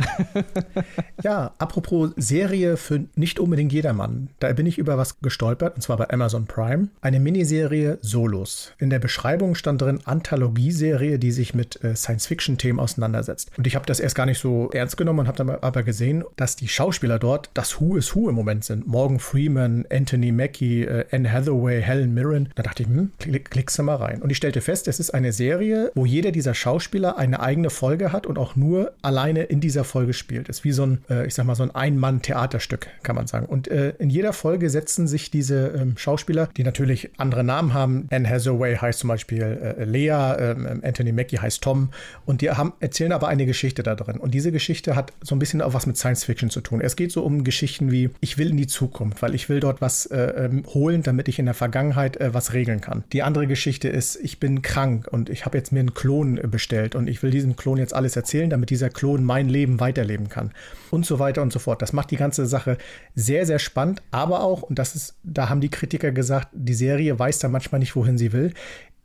ja, 1.22 1.54
apropos 1.56 2.10
Serie 2.18 2.76
für 2.76 3.06
nicht 3.14 3.40
unbedingt 3.40 3.72
jedermann. 3.72 4.28
Da 4.38 4.52
bin 4.52 4.66
ich 4.66 4.76
über 4.76 4.98
was 4.98 5.20
gestolpert, 5.20 5.76
und 5.76 5.80
zwar 5.80 5.96
bei 5.96 6.10
Amazon 6.10 6.44
Prime. 6.44 6.88
Eine 7.00 7.20
Miniserie 7.20 7.96
Solos. 8.02 8.74
In 8.78 8.90
der 8.90 8.98
Beschreibung 8.98 9.54
stand 9.54 9.80
drin 9.80 10.00
Anthologieserie, 10.04 11.18
die 11.18 11.32
sich 11.32 11.54
mit 11.54 11.82
äh, 11.82 11.96
Science-Fiction-Themen 11.96 12.78
auseinandersetzt. 12.78 13.50
Und 13.56 13.66
ich 13.66 13.74
habe 13.74 13.86
das 13.86 13.98
erst 13.98 14.14
gar 14.14 14.26
nicht 14.26 14.38
so 14.38 14.68
ernst 14.74 14.98
genommen 14.98 15.20
und 15.20 15.26
habe 15.28 15.38
dann 15.38 15.48
aber 15.48 15.84
gesehen, 15.84 16.22
dass 16.36 16.54
die 16.54 16.68
Schauspieler 16.68 17.18
dort 17.18 17.48
das 17.54 17.80
Who 17.80 17.96
is 17.96 18.14
Who 18.14 18.28
im 18.28 18.34
Moment 18.34 18.66
sind. 18.66 18.86
Morgan 18.86 19.20
Freeman, 19.20 19.86
Anthony 19.90 20.32
Mackie, 20.32 20.82
äh, 20.82 21.06
Anne 21.12 21.32
Hathaway, 21.32 21.80
Helen 21.80 22.12
Mirren. 22.12 22.50
Da 22.56 22.62
dachte 22.62 22.82
ich, 22.82 22.90
hm, 22.90 23.12
klick, 23.18 23.50
klickst 23.50 23.78
du 23.78 23.84
mal 23.84 23.96
rein. 23.96 24.20
Und 24.20 24.28
ich 24.28 24.36
stellte 24.36 24.60
fest, 24.60 24.86
es 24.86 25.00
ist 25.00 25.14
eine 25.14 25.32
Serie, 25.32 25.90
wo 25.94 26.05
jeder 26.05 26.32
dieser 26.32 26.55
Schauspieler 26.55 27.17
eine 27.17 27.41
eigene 27.41 27.70
Folge 27.70 28.12
hat 28.12 28.26
und 28.26 28.38
auch 28.38 28.56
nur 28.56 28.93
alleine 29.02 29.44
in 29.44 29.61
dieser 29.61 29.85
Folge 29.85 30.12
spielt. 30.12 30.49
Ist 30.49 30.64
wie 30.64 30.73
so 30.73 30.85
ein, 30.85 31.05
äh, 31.08 31.26
ich 31.26 31.35
sag 31.35 31.46
mal, 31.46 31.55
so 31.55 31.62
ein 31.62 31.70
Ein-Mann-Theaterstück, 31.70 32.88
kann 33.02 33.17
man 33.17 33.26
sagen. 33.26 33.46
Und 33.46 33.69
äh, 33.69 33.94
in 33.99 34.11
jeder 34.11 34.32
Folge 34.32 34.70
setzen 34.70 35.06
sich 35.06 35.31
diese 35.31 35.69
ähm, 35.69 35.96
Schauspieler, 35.96 36.49
die 36.56 36.64
natürlich 36.64 37.11
andere 37.17 37.44
Namen 37.44 37.75
haben. 37.75 38.08
Anne 38.11 38.29
Hathaway 38.29 38.76
heißt 38.76 39.00
zum 39.00 39.08
Beispiel 39.08 39.43
äh, 39.43 39.85
Lea, 39.85 40.08
ähm, 40.08 40.81
Anthony 40.82 41.12
Mackie 41.12 41.38
heißt 41.38 41.62
Tom. 41.62 41.91
Und 42.26 42.40
die 42.40 42.50
haben, 42.50 42.73
erzählen 42.81 43.12
aber 43.12 43.29
eine 43.29 43.47
Geschichte 43.47 43.82
da 43.82 43.94
drin. 43.94 44.19
Und 44.19 44.35
diese 44.35 44.52
Geschichte 44.52 44.97
hat 44.97 45.12
so 45.23 45.35
ein 45.35 45.38
bisschen 45.38 45.62
auch 45.62 45.75
was 45.75 45.87
mit 45.87 45.97
Science 45.97 46.25
Fiction 46.25 46.50
zu 46.50 46.61
tun. 46.61 46.81
Es 46.81 46.97
geht 46.97 47.12
so 47.12 47.23
um 47.23 47.44
Geschichten 47.44 47.90
wie, 47.90 48.11
ich 48.20 48.38
will 48.38 48.50
in 48.50 48.56
die 48.56 48.67
Zukunft, 48.67 49.23
weil 49.23 49.35
ich 49.35 49.49
will 49.49 49.61
dort 49.61 49.81
was 49.81 50.06
äh, 50.06 50.47
ähm, 50.47 50.64
holen, 50.67 51.02
damit 51.02 51.29
ich 51.29 51.38
in 51.38 51.44
der 51.44 51.55
Vergangenheit 51.55 52.17
äh, 52.17 52.35
was 52.35 52.52
regeln 52.52 52.81
kann. 52.81 53.05
Die 53.12 53.23
andere 53.23 53.47
Geschichte 53.47 53.88
ist, 53.88 54.17
ich 54.17 54.40
bin 54.40 54.62
krank 54.62 55.06
und 55.11 55.31
ich 55.31 55.44
habe 55.44 55.56
jetzt 55.56 55.73
mir 55.75 55.81
einen 55.81 55.94
Klon 55.94 56.41
bestellt 56.50 56.94
und 56.94 57.09
ich 57.09 57.23
will 57.23 57.31
diesem 57.31 57.56
Klon 57.56 57.79
jetzt 57.79 57.94
alles 57.94 58.17
erzählen, 58.17 58.49
damit 58.49 58.71
dieser 58.71 58.88
Klon 58.88 59.23
mein 59.23 59.49
Leben 59.49 59.81
weiterleben 59.81 60.29
kann 60.29 60.53
und 60.91 61.05
so 61.05 61.19
weiter 61.19 61.43
und 61.43 61.53
so 61.53 61.59
fort. 61.59 61.82
Das 61.82 61.93
macht 61.93 62.11
die 62.11 62.17
ganze 62.17 62.47
Sache 62.47 62.79
sehr, 63.15 63.44
sehr 63.44 63.59
spannend, 63.59 64.03
aber 64.11 64.43
auch, 64.43 64.62
und 64.62 64.79
das 64.79 64.94
ist, 64.94 65.17
da 65.23 65.49
haben 65.49 65.61
die 65.61 65.71
Kritiker 65.71 66.12
gesagt, 66.12 66.49
die 66.53 66.75
Serie 66.75 67.19
weiß 67.19 67.41
da 67.41 67.49
manchmal 67.49 67.81
nicht, 67.81 67.94
wohin 67.97 68.17
sie 68.17 68.32
will 68.32 68.55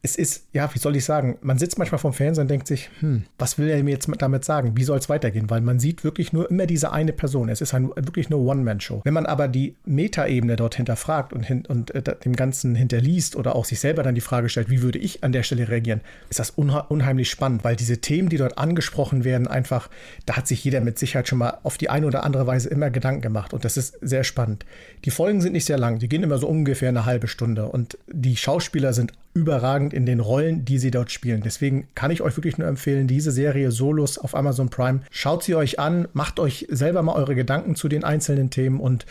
es 0.01 0.15
ist, 0.15 0.45
ja, 0.53 0.73
wie 0.73 0.79
soll 0.79 0.95
ich 0.95 1.03
sagen, 1.03 1.37
man 1.41 1.57
sitzt 1.57 1.77
manchmal 1.77 1.99
vom 1.99 2.13
Fernseher 2.13 2.43
und 2.43 2.47
denkt 2.47 2.67
sich, 2.67 2.89
hm, 3.01 3.23
was 3.37 3.57
will 3.57 3.67
er 3.67 3.83
mir 3.83 3.91
jetzt 3.91 4.09
damit 4.19 4.45
sagen? 4.45 4.77
Wie 4.77 4.85
soll 4.85 4.97
es 4.97 5.09
weitergehen? 5.09 5.49
Weil 5.49 5.59
man 5.59 5.77
sieht 5.79 6.05
wirklich 6.05 6.31
nur 6.31 6.49
immer 6.49 6.65
diese 6.67 6.93
eine 6.93 7.11
Person. 7.11 7.49
Es 7.49 7.59
ist 7.59 7.73
ein, 7.73 7.89
wirklich 7.89 8.27
eine 8.27 8.37
One-Man-Show. 8.37 9.01
Wenn 9.03 9.13
man 9.13 9.25
aber 9.25 9.49
die 9.49 9.75
Metaebene 9.85 10.55
dort 10.55 10.75
hinterfragt 10.75 11.33
und, 11.33 11.43
hin, 11.43 11.65
und 11.67 11.93
äh, 11.93 12.01
dem 12.01 12.35
Ganzen 12.37 12.75
hinterliest 12.75 13.35
oder 13.35 13.57
auch 13.57 13.65
sich 13.65 13.81
selber 13.81 14.01
dann 14.01 14.15
die 14.15 14.21
Frage 14.21 14.47
stellt, 14.47 14.69
wie 14.69 14.81
würde 14.81 14.99
ich 14.99 15.21
an 15.25 15.33
der 15.33 15.43
Stelle 15.43 15.67
reagieren, 15.67 15.99
ist 16.29 16.39
das 16.39 16.51
unheimlich 16.51 17.29
spannend, 17.29 17.65
weil 17.65 17.75
diese 17.75 17.97
Themen, 17.97 18.29
die 18.29 18.37
dort 18.37 18.57
angesprochen 18.57 19.25
werden, 19.25 19.47
einfach, 19.47 19.89
da 20.25 20.37
hat 20.37 20.47
sich 20.47 20.63
jeder 20.63 20.79
mit 20.79 20.97
Sicherheit 20.97 21.27
schon 21.27 21.39
mal 21.39 21.57
auf 21.63 21.77
die 21.77 21.89
eine 21.89 22.07
oder 22.07 22.23
andere 22.23 22.47
Weise 22.47 22.69
immer 22.69 22.89
Gedanken 22.89 23.21
gemacht 23.21 23.53
und 23.53 23.65
das 23.65 23.75
ist 23.75 23.97
sehr 24.01 24.23
spannend. 24.23 24.65
Die 25.03 25.11
Folgen 25.11 25.41
sind 25.41 25.51
nicht 25.51 25.65
sehr 25.65 25.77
lang, 25.77 25.99
die 25.99 26.07
gehen 26.07 26.23
immer 26.23 26.37
so 26.37 26.47
ungefähr 26.47 26.89
eine 26.89 27.05
halbe 27.05 27.27
Stunde 27.27 27.67
und 27.67 27.97
die 28.07 28.37
Schauspieler 28.37 28.93
sind 28.93 29.11
überragend 29.33 29.93
in 29.93 30.05
den 30.05 30.19
Rollen, 30.19 30.65
die 30.65 30.79
sie 30.79 30.91
dort 30.91 31.11
spielen. 31.11 31.41
Deswegen 31.41 31.87
kann 31.95 32.11
ich 32.11 32.21
euch 32.21 32.35
wirklich 32.35 32.57
nur 32.57 32.67
empfehlen, 32.67 33.07
diese 33.07 33.31
Serie 33.31 33.71
Solos 33.71 34.17
auf 34.17 34.35
Amazon 34.35 34.69
Prime. 34.69 35.01
Schaut 35.11 35.43
sie 35.43 35.55
euch 35.55 35.79
an, 35.79 36.07
macht 36.13 36.39
euch 36.39 36.67
selber 36.69 37.03
mal 37.03 37.13
eure 37.13 37.35
Gedanken 37.35 37.75
zu 37.75 37.87
den 37.87 38.03
einzelnen 38.03 38.49
Themen 38.49 38.79
und 38.79 39.05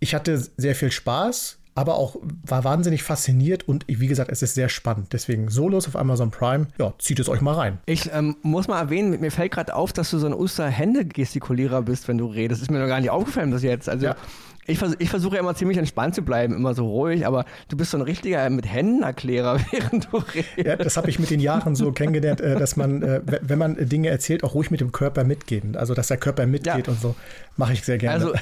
ich 0.00 0.14
hatte 0.14 0.38
sehr 0.56 0.74
viel 0.74 0.90
Spaß 0.90 1.58
aber 1.74 1.96
auch 1.96 2.16
war 2.46 2.64
wahnsinnig 2.64 3.02
fasziniert 3.02 3.66
und 3.68 3.84
wie 3.88 4.06
gesagt, 4.06 4.30
es 4.30 4.42
ist 4.42 4.54
sehr 4.54 4.68
spannend. 4.68 5.12
Deswegen 5.12 5.48
Solos 5.48 5.88
auf 5.88 5.96
Amazon 5.96 6.30
Prime, 6.30 6.68
ja, 6.78 6.94
zieht 6.98 7.18
es 7.18 7.28
euch 7.28 7.40
mal 7.40 7.54
rein. 7.54 7.78
Ich 7.86 8.12
ähm, 8.12 8.36
muss 8.42 8.68
mal 8.68 8.78
erwähnen, 8.78 9.20
mir 9.20 9.30
fällt 9.30 9.52
gerade 9.52 9.74
auf, 9.74 9.92
dass 9.92 10.10
du 10.10 10.18
so 10.18 10.26
ein 10.26 10.34
Osterhände-Gestikulierer 10.34 11.82
bist, 11.82 12.06
wenn 12.06 12.18
du 12.18 12.26
redest. 12.26 12.62
Ist 12.62 12.70
mir 12.70 12.78
noch 12.78 12.86
gar 12.86 13.00
nicht 13.00 13.10
aufgefallen 13.10 13.50
bis 13.50 13.62
jetzt. 13.62 13.88
Also 13.88 14.06
ja. 14.06 14.16
Ich, 14.66 14.78
vers 14.78 14.94
ich 14.98 15.10
versuche 15.10 15.34
ja 15.34 15.40
immer 15.40 15.54
ziemlich 15.54 15.78
entspannt 15.78 16.14
zu 16.14 16.22
bleiben, 16.22 16.54
immer 16.54 16.74
so 16.74 16.86
ruhig, 16.86 17.26
aber 17.26 17.44
du 17.68 17.76
bist 17.76 17.90
so 17.90 17.98
ein 17.98 18.02
richtiger 18.02 18.48
mit 18.50 18.66
Händenerklärer, 18.66 19.60
während 19.70 20.08
du 20.10 20.18
redest. 20.18 20.56
Ja, 20.56 20.76
das 20.76 20.96
habe 20.96 21.10
ich 21.10 21.18
mit 21.18 21.30
den 21.30 21.40
Jahren 21.40 21.74
so 21.74 21.92
kennengelernt, 21.92 22.40
äh, 22.40 22.56
dass 22.56 22.76
man, 22.76 23.02
äh, 23.02 23.20
wenn 23.42 23.58
man 23.58 23.76
Dinge 23.88 24.08
erzählt, 24.08 24.44
auch 24.44 24.54
ruhig 24.54 24.70
mit 24.70 24.80
dem 24.80 24.92
Körper 24.92 25.24
mitgeben. 25.24 25.76
Also, 25.76 25.94
dass 25.94 26.08
der 26.08 26.16
Körper 26.16 26.46
mitgeht 26.46 26.86
ja. 26.86 26.92
und 26.92 27.00
so, 27.00 27.14
mache 27.56 27.74
ich 27.74 27.84
sehr 27.84 27.98
gerne. 27.98 28.14
Also, 28.14 28.34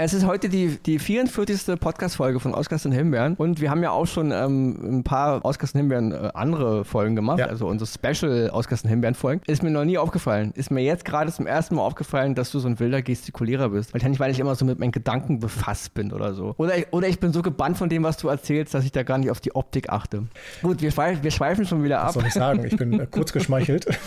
es 0.00 0.14
ist 0.14 0.24
heute 0.24 0.48
die, 0.48 0.78
die 0.86 1.00
44. 1.00 1.78
Podcast-Folge 1.80 2.38
von 2.38 2.54
Oscars 2.54 2.86
und 2.86 2.92
Himbeeren 2.92 3.34
und 3.34 3.60
wir 3.60 3.68
haben 3.68 3.82
ja 3.82 3.90
auch 3.90 4.06
schon 4.06 4.30
ähm, 4.30 4.98
ein 4.98 5.02
paar 5.02 5.44
Oscars 5.44 5.72
und 5.72 5.80
Himbeeren 5.80 6.12
äh, 6.12 6.30
andere 6.34 6.84
Folgen 6.84 7.16
gemacht, 7.16 7.40
ja. 7.40 7.46
also 7.46 7.66
unsere 7.66 7.90
Special 7.90 8.48
Oscars 8.50 8.84
und 8.84 8.90
Himbeeren-Folgen. 8.90 9.42
Ist 9.48 9.64
mir 9.64 9.70
noch 9.70 9.84
nie 9.84 9.98
aufgefallen. 9.98 10.52
Ist 10.54 10.70
mir 10.70 10.82
jetzt 10.82 11.04
gerade 11.04 11.32
zum 11.32 11.48
ersten 11.48 11.74
Mal 11.74 11.82
aufgefallen, 11.82 12.36
dass 12.36 12.52
du 12.52 12.60
so 12.60 12.68
ein 12.68 12.78
wilder 12.78 13.02
Gestikulierer 13.02 13.70
bist. 13.70 13.92
Wahrscheinlich, 13.92 14.20
weil 14.20 14.30
ich 14.30 14.38
immer 14.38 14.54
so 14.54 14.64
mit 14.64 14.78
meinen 14.78 14.92
Gedanken 14.92 15.40
befasst 15.40 15.94
bin 15.94 16.12
oder 16.12 16.32
so. 16.32 16.54
Oder 16.58 16.78
ich, 16.78 16.86
oder 16.92 17.08
ich 17.08 17.18
bin 17.18 17.32
so 17.32 17.42
gebannt 17.42 17.76
von 17.76 17.88
dem, 17.88 18.04
was 18.04 18.18
du 18.18 18.28
erzählst, 18.28 18.74
dass 18.74 18.84
ich 18.84 18.92
da 18.92 19.02
gar 19.02 19.18
nicht 19.18 19.32
auf 19.32 19.40
die 19.40 19.56
Optik 19.56 19.90
achte. 19.90 20.28
Gut, 20.62 20.80
wir, 20.80 20.92
schweif, 20.92 21.24
wir 21.24 21.32
schweifen 21.32 21.66
schon 21.66 21.82
wieder 21.82 22.02
ab. 22.02 22.06
Was 22.06 22.14
soll 22.14 22.26
ich 22.26 22.34
sagen? 22.34 22.64
Ich 22.64 22.76
bin 22.76 23.00
äh, 23.00 23.06
kurz 23.10 23.32
geschmeichelt. 23.32 23.84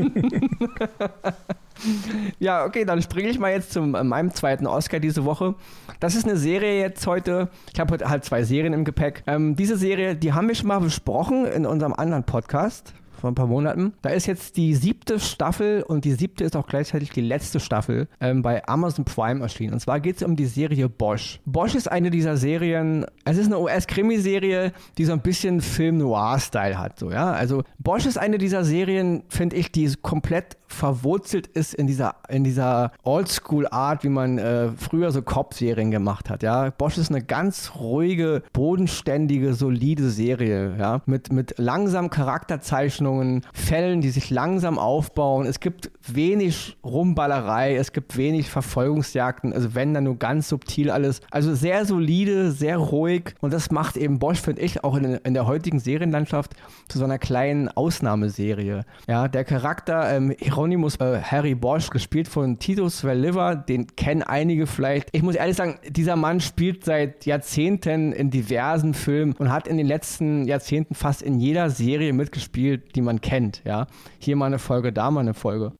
ja, 2.38 2.64
okay, 2.64 2.84
dann 2.84 3.02
springe 3.02 3.28
ich 3.28 3.38
mal 3.38 3.52
jetzt 3.52 3.72
zu 3.72 3.80
äh, 3.80 4.04
meinem 4.04 4.32
zweiten 4.34 4.66
Oscar 4.66 5.00
diese 5.00 5.24
Woche. 5.24 5.54
Das 5.98 6.14
ist 6.14 6.26
eine 6.26 6.36
Serie 6.36 6.80
jetzt 6.80 7.06
heute. 7.06 7.50
Ich 7.72 7.80
habe 7.80 7.92
heute 7.94 8.08
halt 8.08 8.24
zwei 8.24 8.42
Serien 8.42 8.72
im 8.72 8.84
Gepäck. 8.84 9.22
Ähm, 9.26 9.56
diese 9.56 9.76
Serie, 9.76 10.16
die 10.16 10.32
haben 10.32 10.48
wir 10.48 10.54
schon 10.54 10.68
mal 10.68 10.80
besprochen 10.80 11.44
in 11.44 11.66
unserem 11.66 11.92
anderen 11.92 12.24
Podcast 12.24 12.94
vor 13.20 13.30
ein 13.30 13.34
paar 13.34 13.46
Monaten. 13.46 13.92
Da 14.02 14.10
ist 14.10 14.26
jetzt 14.26 14.56
die 14.56 14.74
siebte 14.74 15.20
Staffel 15.20 15.82
und 15.82 16.04
die 16.04 16.12
siebte 16.12 16.42
ist 16.44 16.56
auch 16.56 16.66
gleichzeitig 16.66 17.10
die 17.10 17.20
letzte 17.20 17.60
Staffel 17.60 18.08
ähm, 18.20 18.42
bei 18.42 18.66
Amazon 18.66 19.04
Prime 19.04 19.40
erschienen. 19.42 19.74
Und 19.74 19.80
zwar 19.80 20.00
geht 20.00 20.16
es 20.16 20.22
um 20.22 20.36
die 20.36 20.46
Serie 20.46 20.88
Bosch. 20.88 21.40
Bosch 21.44 21.74
ist 21.74 21.90
eine 21.90 22.10
dieser 22.10 22.36
Serien, 22.36 23.06
es 23.24 23.36
ist 23.36 23.46
eine 23.46 23.58
US-Krimiserie, 23.58 24.72
die 24.98 25.04
so 25.04 25.12
ein 25.12 25.20
bisschen 25.20 25.60
Film-Noir-Style 25.60 26.78
hat. 26.78 26.98
So, 26.98 27.10
ja? 27.10 27.30
Also 27.32 27.62
Bosch 27.78 28.06
ist 28.06 28.18
eine 28.18 28.38
dieser 28.38 28.64
Serien, 28.64 29.22
finde 29.28 29.56
ich, 29.56 29.70
die 29.70 29.92
komplett 30.00 30.56
verwurzelt 30.72 31.46
ist 31.46 31.74
in 31.74 31.86
dieser, 31.86 32.16
in 32.28 32.44
dieser 32.44 32.92
Oldschool-Art, 33.02 34.04
wie 34.04 34.08
man 34.08 34.38
äh, 34.38 34.70
früher 34.76 35.10
so 35.10 35.22
Cop-Serien 35.22 35.90
gemacht 35.90 36.30
hat. 36.30 36.42
Ja? 36.42 36.70
Bosch 36.70 36.96
ist 36.96 37.10
eine 37.10 37.22
ganz 37.22 37.72
ruhige, 37.78 38.42
bodenständige, 38.52 39.54
solide 39.54 40.10
Serie. 40.10 40.76
Ja? 40.78 41.02
Mit, 41.06 41.32
mit 41.32 41.58
langsamen 41.58 42.10
Charakterzeichnungen, 42.10 43.42
Fällen, 43.52 44.00
die 44.00 44.10
sich 44.10 44.30
langsam 44.30 44.78
aufbauen. 44.78 45.46
Es 45.46 45.60
gibt 45.60 45.90
wenig 46.06 46.78
Rumballerei, 46.84 47.76
es 47.76 47.92
gibt 47.92 48.16
wenig 48.16 48.48
Verfolgungsjagden, 48.48 49.52
also 49.52 49.74
wenn 49.74 49.94
dann 49.94 50.04
nur 50.04 50.18
ganz 50.18 50.48
subtil 50.48 50.90
alles. 50.90 51.20
Also 51.30 51.54
sehr 51.54 51.84
solide, 51.84 52.52
sehr 52.52 52.78
ruhig 52.78 53.34
und 53.40 53.52
das 53.52 53.70
macht 53.70 53.96
eben 53.96 54.18
Bosch, 54.18 54.40
finde 54.40 54.62
ich, 54.62 54.84
auch 54.84 54.96
in, 54.96 55.04
in, 55.04 55.34
der 55.34 55.46
heutigen 55.46 55.80
Serienlandschaft 55.80 56.54
zu 56.88 56.98
so 56.98 57.04
einer 57.04 57.18
kleinen 57.18 57.68
Ausnahmeserie. 57.68 58.84
Ja, 59.08 59.28
der 59.28 59.44
Charakter 59.44 60.10
ähm, 60.14 60.34
Hieronymus 60.60 60.96
äh, 60.96 61.22
Harry 61.22 61.54
Bosch, 61.54 61.88
gespielt 61.88 62.28
von 62.28 62.58
Titus 62.58 63.02
Welliver, 63.02 63.56
den 63.56 63.86
kennen 63.96 64.22
einige 64.22 64.66
vielleicht. 64.66 65.08
Ich 65.12 65.22
muss 65.22 65.34
ehrlich 65.34 65.56
sagen, 65.56 65.78
dieser 65.88 66.16
Mann 66.16 66.40
spielt 66.40 66.84
seit 66.84 67.24
Jahrzehnten 67.24 68.12
in 68.12 68.28
diversen 68.28 68.92
Filmen 68.92 69.32
und 69.38 69.50
hat 69.50 69.66
in 69.66 69.78
den 69.78 69.86
letzten 69.86 70.44
Jahrzehnten 70.44 70.94
fast 70.94 71.22
in 71.22 71.40
jeder 71.40 71.70
Serie 71.70 72.12
mitgespielt, 72.12 72.94
die 72.94 73.00
man 73.00 73.22
kennt. 73.22 73.62
Ja, 73.64 73.86
hier 74.18 74.36
mal 74.36 74.46
eine 74.46 74.58
Folge, 74.58 74.92
da 74.92 75.10
mal 75.10 75.20
eine 75.20 75.32
Folge. 75.32 75.72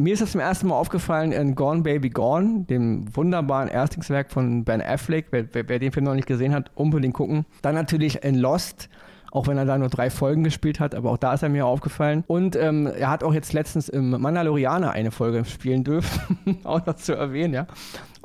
Mir 0.00 0.14
ist 0.14 0.22
das 0.22 0.32
zum 0.32 0.40
ersten 0.40 0.68
Mal 0.68 0.76
aufgefallen 0.76 1.32
in 1.32 1.54
Gone 1.54 1.82
Baby 1.82 2.08
Gone, 2.08 2.64
dem 2.70 3.14
wunderbaren 3.14 3.68
Erstlingswerk 3.68 4.30
von 4.30 4.64
Ben 4.64 4.80
Affleck. 4.80 5.26
Wer, 5.30 5.46
wer, 5.52 5.68
wer 5.68 5.78
den 5.78 5.92
Film 5.92 6.06
noch 6.06 6.14
nicht 6.14 6.28
gesehen 6.28 6.54
hat, 6.54 6.70
unbedingt 6.74 7.14
gucken. 7.14 7.44
Dann 7.60 7.74
natürlich 7.74 8.24
in 8.24 8.36
Lost 8.36 8.88
auch 9.30 9.46
wenn 9.46 9.58
er 9.58 9.64
da 9.64 9.78
nur 9.78 9.88
drei 9.88 10.10
Folgen 10.10 10.44
gespielt 10.44 10.80
hat, 10.80 10.94
aber 10.94 11.10
auch 11.10 11.16
da 11.16 11.34
ist 11.34 11.42
er 11.42 11.48
mir 11.48 11.66
aufgefallen. 11.66 12.24
Und 12.26 12.56
ähm, 12.56 12.86
er 12.86 13.10
hat 13.10 13.24
auch 13.24 13.34
jetzt 13.34 13.52
letztens 13.52 13.88
im 13.88 14.10
Mandalorianer 14.10 14.90
eine 14.92 15.10
Folge 15.10 15.44
spielen 15.44 15.84
dürfen, 15.84 16.58
auch 16.64 16.84
noch 16.86 16.96
zu 16.96 17.14
erwähnen, 17.14 17.54
ja. 17.54 17.66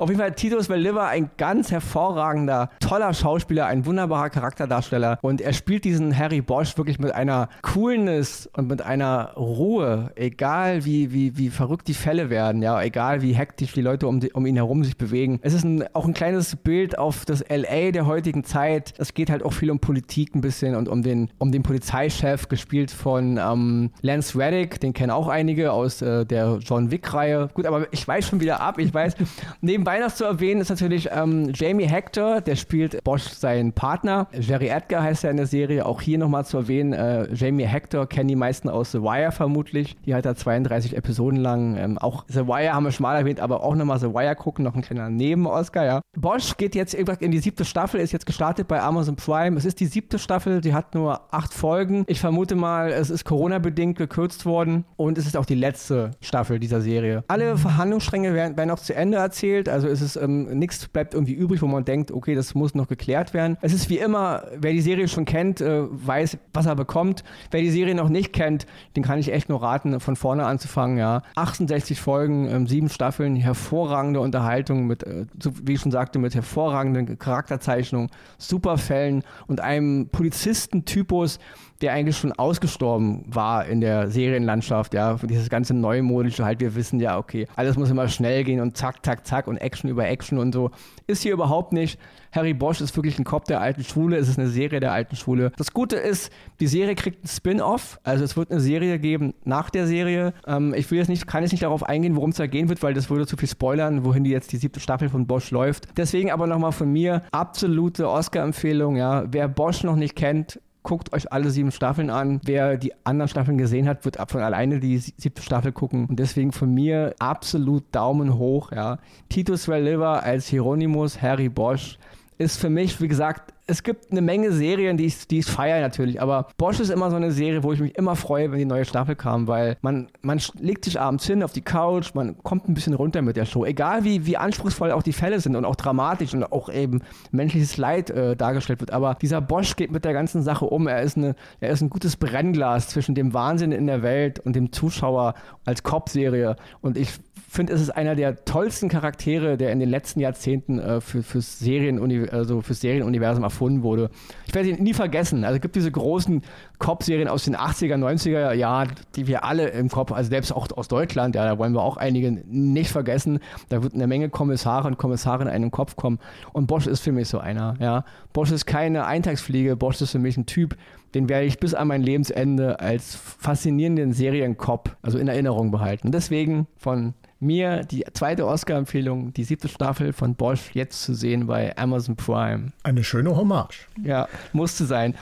Auf 0.04 0.10
jeden 0.10 0.20
Fall 0.20 0.32
Titus 0.32 0.68
Welliver, 0.68 1.06
ein 1.06 1.30
ganz 1.38 1.70
hervorragender, 1.70 2.68
toller 2.78 3.14
Schauspieler, 3.14 3.64
ein 3.64 3.86
wunderbarer 3.86 4.28
Charakterdarsteller. 4.28 5.18
Und 5.22 5.40
er 5.40 5.54
spielt 5.54 5.86
diesen 5.86 6.18
Harry 6.18 6.42
Bosch 6.42 6.76
wirklich 6.76 6.98
mit 6.98 7.14
einer 7.14 7.48
Coolness 7.62 8.46
und 8.54 8.68
mit 8.68 8.82
einer 8.82 9.32
Ruhe, 9.34 10.12
egal 10.14 10.84
wie, 10.84 11.14
wie, 11.14 11.38
wie 11.38 11.48
verrückt 11.48 11.88
die 11.88 11.94
Fälle 11.94 12.28
werden, 12.28 12.60
ja, 12.60 12.82
egal 12.82 13.22
wie 13.22 13.32
hektisch 13.32 13.72
die 13.72 13.80
Leute 13.80 14.06
um, 14.06 14.20
die, 14.20 14.30
um 14.32 14.44
ihn 14.44 14.56
herum 14.56 14.84
sich 14.84 14.98
bewegen. 14.98 15.40
Es 15.40 15.54
ist 15.54 15.64
ein, 15.64 15.86
auch 15.94 16.04
ein 16.04 16.12
kleines 16.12 16.54
Bild 16.54 16.98
auf 16.98 17.24
das 17.24 17.42
LA 17.48 17.90
der 17.92 18.04
heutigen 18.04 18.44
Zeit. 18.44 18.92
Es 18.98 19.14
geht 19.14 19.30
halt 19.30 19.42
auch 19.42 19.54
viel 19.54 19.70
um 19.70 19.78
Politik 19.78 20.34
ein 20.34 20.42
bisschen 20.42 20.74
und 20.74 20.86
um 20.86 21.02
den, 21.02 21.30
um 21.38 21.50
den 21.50 21.62
Polizeichef, 21.62 22.48
gespielt 22.48 22.90
von 22.90 23.38
ähm, 23.38 23.90
Lance 24.02 24.38
Reddick, 24.38 24.80
den 24.80 24.92
kennen 24.92 25.12
auch 25.12 25.28
einige 25.28 25.72
aus 25.72 26.02
äh, 26.02 26.26
der 26.26 26.58
John 26.60 26.90
Wick-Reihe. 26.90 27.48
Gut, 27.54 27.64
aber 27.64 27.90
ich 27.90 28.06
weiß 28.06 28.28
schon 28.28 28.40
wieder 28.40 28.60
ab, 28.60 28.78
ich 28.78 28.92
weiß. 28.92 29.14
Neben 29.62 29.84
nebenbei 29.84 29.93
noch 30.00 30.12
zu 30.12 30.24
erwähnen 30.24 30.60
ist 30.60 30.70
natürlich 30.70 31.08
ähm, 31.12 31.52
Jamie 31.54 31.86
Hector, 31.86 32.40
der 32.40 32.56
spielt 32.56 33.02
Bosch 33.04 33.24
seinen 33.24 33.72
Partner. 33.72 34.28
Jerry 34.32 34.68
Edgar 34.68 35.02
heißt 35.02 35.24
er 35.24 35.30
in 35.30 35.36
der 35.36 35.46
Serie. 35.46 35.86
Auch 35.86 36.00
hier 36.00 36.18
nochmal 36.18 36.44
zu 36.44 36.56
erwähnen, 36.58 36.92
äh, 36.92 37.32
Jamie 37.34 37.66
Hector 37.66 38.08
kennen 38.08 38.28
die 38.28 38.36
meisten 38.36 38.68
aus 38.68 38.92
The 38.92 39.02
Wire 39.02 39.32
vermutlich. 39.32 39.96
Die 40.06 40.14
hat 40.14 40.26
er 40.26 40.36
32 40.36 40.96
Episoden 40.96 41.38
lang. 41.38 41.76
Ähm, 41.76 41.98
auch 41.98 42.24
The 42.28 42.46
Wire 42.46 42.72
haben 42.72 42.84
wir 42.84 42.92
schon 42.92 43.02
mal 43.02 43.16
erwähnt, 43.16 43.40
aber 43.40 43.62
auch 43.62 43.74
nochmal 43.74 43.98
The 43.98 44.14
Wire 44.14 44.36
gucken, 44.36 44.64
noch 44.64 44.74
ein 44.74 44.82
kleiner 44.82 45.10
Neben-Oscar, 45.10 45.84
ja. 45.84 46.00
Bosch 46.16 46.56
geht 46.56 46.74
jetzt 46.74 46.94
in 46.94 47.30
die 47.30 47.38
siebte 47.38 47.64
Staffel, 47.64 48.00
ist 48.00 48.12
jetzt 48.12 48.26
gestartet 48.26 48.68
bei 48.68 48.80
Amazon 48.80 49.16
Prime. 49.16 49.56
Es 49.56 49.64
ist 49.64 49.80
die 49.80 49.86
siebte 49.86 50.18
Staffel, 50.18 50.60
die 50.60 50.74
hat 50.74 50.94
nur 50.94 51.20
acht 51.32 51.52
Folgen. 51.52 52.04
Ich 52.06 52.20
vermute 52.20 52.54
mal, 52.54 52.90
es 52.90 53.10
ist 53.10 53.24
Corona-bedingt 53.24 53.98
gekürzt 53.98 54.46
worden 54.46 54.84
und 54.96 55.18
es 55.18 55.26
ist 55.26 55.36
auch 55.36 55.46
die 55.46 55.54
letzte 55.54 56.12
Staffel 56.20 56.58
dieser 56.58 56.80
Serie. 56.80 57.24
Alle 57.28 57.56
Verhandlungsstränge 57.56 58.34
werden, 58.34 58.56
werden 58.56 58.70
auch 58.70 58.78
zu 58.78 58.94
Ende 58.94 59.18
erzählt. 59.18 59.68
Also 59.74 59.88
ist 59.88 60.02
es 60.02 60.14
ähm, 60.14 60.44
nichts 60.56 60.86
bleibt 60.86 61.14
irgendwie 61.14 61.32
übrig, 61.32 61.60
wo 61.60 61.66
man 61.66 61.84
denkt, 61.84 62.12
okay, 62.12 62.36
das 62.36 62.54
muss 62.54 62.76
noch 62.76 62.86
geklärt 62.86 63.34
werden. 63.34 63.58
Es 63.60 63.72
ist 63.72 63.90
wie 63.90 63.98
immer, 63.98 64.44
wer 64.56 64.70
die 64.70 64.80
Serie 64.80 65.08
schon 65.08 65.24
kennt, 65.24 65.60
äh, 65.60 65.82
weiß, 65.90 66.38
was 66.52 66.66
er 66.66 66.76
bekommt. 66.76 67.24
Wer 67.50 67.60
die 67.60 67.70
Serie 67.70 67.96
noch 67.96 68.08
nicht 68.08 68.32
kennt, 68.32 68.66
den 68.94 69.02
kann 69.02 69.18
ich 69.18 69.32
echt 69.32 69.48
nur 69.48 69.60
raten, 69.60 69.98
von 69.98 70.14
vorne 70.14 70.46
anzufangen. 70.46 70.96
Ja, 70.96 71.22
68 71.34 72.00
Folgen, 72.00 72.48
ähm, 72.48 72.68
sieben 72.68 72.88
Staffeln, 72.88 73.34
hervorragende 73.34 74.20
Unterhaltung 74.20 74.86
mit, 74.86 75.02
äh, 75.02 75.26
wie 75.64 75.72
ich 75.72 75.80
schon 75.80 75.90
sagte, 75.90 76.20
mit 76.20 76.36
hervorragenden 76.36 77.18
Charakterzeichnungen, 77.18 78.10
super 78.38 78.78
Fällen 78.78 79.24
und 79.48 79.60
einem 79.60 80.08
Polizistentypus, 80.08 81.40
der 81.80 81.92
eigentlich 81.92 82.16
schon 82.16 82.32
ausgestorben 82.32 83.24
war 83.26 83.66
in 83.66 83.80
der 83.80 84.08
Serienlandschaft, 84.08 84.94
ja, 84.94 85.16
dieses 85.22 85.48
ganze 85.48 85.74
neumodische 85.74 86.44
halt, 86.44 86.60
wir 86.60 86.74
wissen 86.74 87.00
ja, 87.00 87.18
okay, 87.18 87.46
alles 87.56 87.76
muss 87.76 87.90
immer 87.90 88.08
schnell 88.08 88.44
gehen 88.44 88.60
und 88.60 88.76
zack, 88.76 89.04
zack, 89.04 89.26
zack 89.26 89.48
und 89.48 89.58
Action 89.58 89.90
über 89.90 90.06
Action 90.06 90.38
und 90.38 90.52
so, 90.52 90.70
ist 91.06 91.22
hier 91.22 91.32
überhaupt 91.32 91.72
nicht. 91.72 91.98
Harry 92.32 92.54
Bosch 92.54 92.80
ist 92.80 92.96
wirklich 92.96 93.18
ein 93.18 93.24
Kopf 93.24 93.44
der 93.44 93.60
alten 93.60 93.84
Schule, 93.84 94.16
es 94.16 94.28
ist 94.28 94.38
eine 94.38 94.48
Serie 94.48 94.80
der 94.80 94.92
alten 94.92 95.14
Schule. 95.14 95.52
Das 95.56 95.72
Gute 95.72 95.96
ist, 95.96 96.32
die 96.58 96.66
Serie 96.66 96.94
kriegt 96.94 97.18
einen 97.18 97.28
Spin-off, 97.28 98.00
also 98.02 98.24
es 98.24 98.36
wird 98.36 98.50
eine 98.50 98.60
Serie 98.60 98.98
geben 98.98 99.34
nach 99.44 99.70
der 99.70 99.86
Serie. 99.86 100.32
Ähm, 100.46 100.74
ich 100.74 100.90
will 100.90 100.98
jetzt 100.98 101.08
nicht, 101.08 101.26
kann 101.26 101.42
jetzt 101.42 101.52
nicht 101.52 101.62
darauf 101.62 101.84
eingehen, 101.84 102.16
worum 102.16 102.30
es 102.30 102.36
da 102.36 102.46
gehen 102.46 102.68
wird, 102.68 102.82
weil 102.82 102.94
das 102.94 103.08
würde 103.08 103.26
zu 103.26 103.36
viel 103.36 103.48
spoilern, 103.48 104.04
wohin 104.04 104.24
die 104.24 104.30
jetzt 104.30 104.52
die 104.52 104.56
siebte 104.56 104.80
Staffel 104.80 105.08
von 105.08 105.26
Bosch 105.26 105.50
läuft. 105.50 105.88
Deswegen 105.96 106.30
aber 106.30 106.46
nochmal 106.46 106.72
von 106.72 106.92
mir 106.92 107.22
absolute 107.30 108.08
Oscar-Empfehlung, 108.08 108.96
ja. 108.96 109.24
Wer 109.30 109.46
Bosch 109.48 109.84
noch 109.84 109.96
nicht 109.96 110.16
kennt, 110.16 110.60
guckt 110.84 111.12
euch 111.12 111.32
alle 111.32 111.50
sieben 111.50 111.72
Staffeln 111.72 112.10
an. 112.10 112.40
Wer 112.44 112.76
die 112.76 112.92
anderen 113.04 113.28
Staffeln 113.28 113.58
gesehen 113.58 113.88
hat, 113.88 114.04
wird 114.04 114.18
von 114.30 114.42
alleine 114.42 114.78
die 114.78 114.98
siebte 114.98 115.42
Staffel 115.42 115.72
gucken. 115.72 116.06
Und 116.06 116.20
deswegen 116.20 116.52
von 116.52 116.72
mir 116.72 117.14
absolut 117.18 117.82
Daumen 117.90 118.38
hoch. 118.38 118.70
Ja. 118.70 118.98
Titus 119.28 119.66
Welliver 119.66 120.22
als 120.22 120.46
Hieronymus, 120.46 121.20
Harry 121.20 121.48
Bosch 121.48 121.98
ist 122.36 122.60
für 122.60 122.70
mich, 122.70 123.00
wie 123.00 123.08
gesagt, 123.08 123.53
es 123.66 123.82
gibt 123.82 124.10
eine 124.10 124.20
Menge 124.20 124.52
Serien, 124.52 124.96
die 124.96 125.06
ich, 125.06 125.26
die 125.26 125.38
ich 125.38 125.46
feiere 125.46 125.80
natürlich, 125.80 126.20
aber 126.20 126.48
Bosch 126.58 126.80
ist 126.80 126.90
immer 126.90 127.10
so 127.10 127.16
eine 127.16 127.32
Serie, 127.32 127.62
wo 127.62 127.72
ich 127.72 127.80
mich 127.80 127.96
immer 127.96 128.14
freue, 128.14 128.50
wenn 128.50 128.58
die 128.58 128.64
neue 128.66 128.84
Staffel 128.84 129.16
kam, 129.16 129.46
weil 129.46 129.78
man, 129.80 130.08
man 130.20 130.40
legt 130.58 130.84
sich 130.84 131.00
abends 131.00 131.26
hin 131.26 131.42
auf 131.42 131.52
die 131.52 131.62
Couch, 131.62 132.14
man 132.14 132.36
kommt 132.42 132.68
ein 132.68 132.74
bisschen 132.74 132.94
runter 132.94 133.22
mit 133.22 133.36
der 133.36 133.46
Show. 133.46 133.64
Egal 133.64 134.04
wie, 134.04 134.26
wie 134.26 134.36
anspruchsvoll 134.36 134.92
auch 134.92 135.02
die 135.02 135.12
Fälle 135.12 135.40
sind 135.40 135.56
und 135.56 135.64
auch 135.64 135.76
dramatisch 135.76 136.34
und 136.34 136.44
auch 136.44 136.68
eben 136.68 137.02
menschliches 137.30 137.76
Leid 137.78 138.10
äh, 138.10 138.36
dargestellt 138.36 138.80
wird. 138.80 138.92
Aber 138.92 139.16
dieser 139.20 139.40
Bosch 139.40 139.76
geht 139.76 139.90
mit 139.90 140.04
der 140.04 140.12
ganzen 140.12 140.42
Sache 140.42 140.66
um. 140.66 140.86
Er 140.86 141.02
ist, 141.02 141.16
eine, 141.16 141.34
er 141.60 141.70
ist 141.70 141.80
ein 141.80 141.90
gutes 141.90 142.16
Brennglas 142.16 142.88
zwischen 142.88 143.14
dem 143.14 143.32
Wahnsinn 143.32 143.72
in 143.72 143.86
der 143.86 144.02
Welt 144.02 144.40
und 144.40 144.54
dem 144.54 144.72
Zuschauer 144.72 145.34
als 145.64 145.82
Cop-Serie. 145.82 146.56
Und 146.82 146.98
ich 146.98 147.10
finde, 147.54 147.72
es 147.72 147.80
ist 147.80 147.90
einer 147.90 148.14
der 148.14 148.44
tollsten 148.44 148.88
Charaktere, 148.88 149.56
der 149.56 149.72
in 149.72 149.78
den 149.78 149.88
letzten 149.88 150.20
Jahrzehnten 150.20 150.78
äh, 150.78 151.00
für, 151.00 151.22
fürs, 151.22 151.58
Serien, 151.58 152.28
also 152.30 152.60
fürs 152.60 152.80
Serienuniversum 152.80 153.44
erfunden 153.44 153.82
wurde. 153.82 154.10
Ich 154.46 154.54
werde 154.54 154.70
ihn 154.70 154.82
nie 154.82 154.94
vergessen. 154.94 155.44
Also 155.44 155.56
es 155.56 155.62
gibt 155.62 155.76
diese 155.76 155.90
großen 155.90 156.42
Cop-Serien 156.78 157.28
aus 157.28 157.44
den 157.44 157.56
80er, 157.56 157.96
90er 157.96 158.52
Jahren, 158.52 158.92
die 159.16 159.26
wir 159.26 159.44
alle 159.44 159.68
im 159.68 159.88
Kopf, 159.88 160.12
also 160.12 160.28
selbst 160.28 160.52
auch 160.52 160.68
aus 160.76 160.88
Deutschland, 160.88 161.34
ja, 161.34 161.44
da 161.44 161.58
wollen 161.58 161.74
wir 161.74 161.82
auch 161.82 161.96
einige 161.96 162.32
nicht 162.32 162.90
vergessen. 162.90 163.38
Da 163.68 163.82
wird 163.82 163.94
eine 163.94 164.06
Menge 164.06 164.28
Kommissare 164.28 164.88
und 164.88 164.98
Kommissarinnen 164.98 165.48
in 165.48 165.62
einen 165.62 165.70
Kopf 165.70 165.96
kommen. 165.96 166.18
Und 166.52 166.66
Bosch 166.66 166.86
ist 166.86 167.00
für 167.00 167.12
mich 167.12 167.28
so 167.28 167.38
einer. 167.38 167.76
Ja. 167.78 168.04
Bosch 168.32 168.50
ist 168.50 168.66
keine 168.66 169.06
Eintagsfliege, 169.06 169.76
Bosch 169.76 170.00
ist 170.00 170.10
für 170.10 170.18
mich 170.18 170.36
ein 170.36 170.46
Typ, 170.46 170.76
den 171.14 171.28
werde 171.28 171.46
ich 171.46 171.58
bis 171.58 171.74
an 171.74 171.88
mein 171.88 172.02
Lebensende 172.02 172.80
als 172.80 173.14
faszinierenden 173.14 174.12
Serienkopf, 174.12 174.96
also 175.02 175.18
in 175.18 175.28
Erinnerung 175.28 175.70
behalten. 175.70 176.08
Und 176.08 176.12
deswegen 176.12 176.66
von 176.76 177.14
mir 177.40 177.84
die 177.84 178.04
zweite 178.12 178.46
Oscar-Empfehlung, 178.46 179.32
die 179.32 179.44
siebte 179.44 179.68
Staffel 179.68 180.12
von 180.12 180.34
Bosch, 180.34 180.70
jetzt 180.72 181.02
zu 181.02 181.14
sehen 181.14 181.46
bei 181.46 181.76
Amazon 181.76 182.16
Prime. 182.16 182.72
Eine 182.82 183.04
schöne 183.04 183.36
Hommage. 183.36 183.88
Ja, 184.02 184.28
musste 184.52 184.86
sein. 184.86 185.14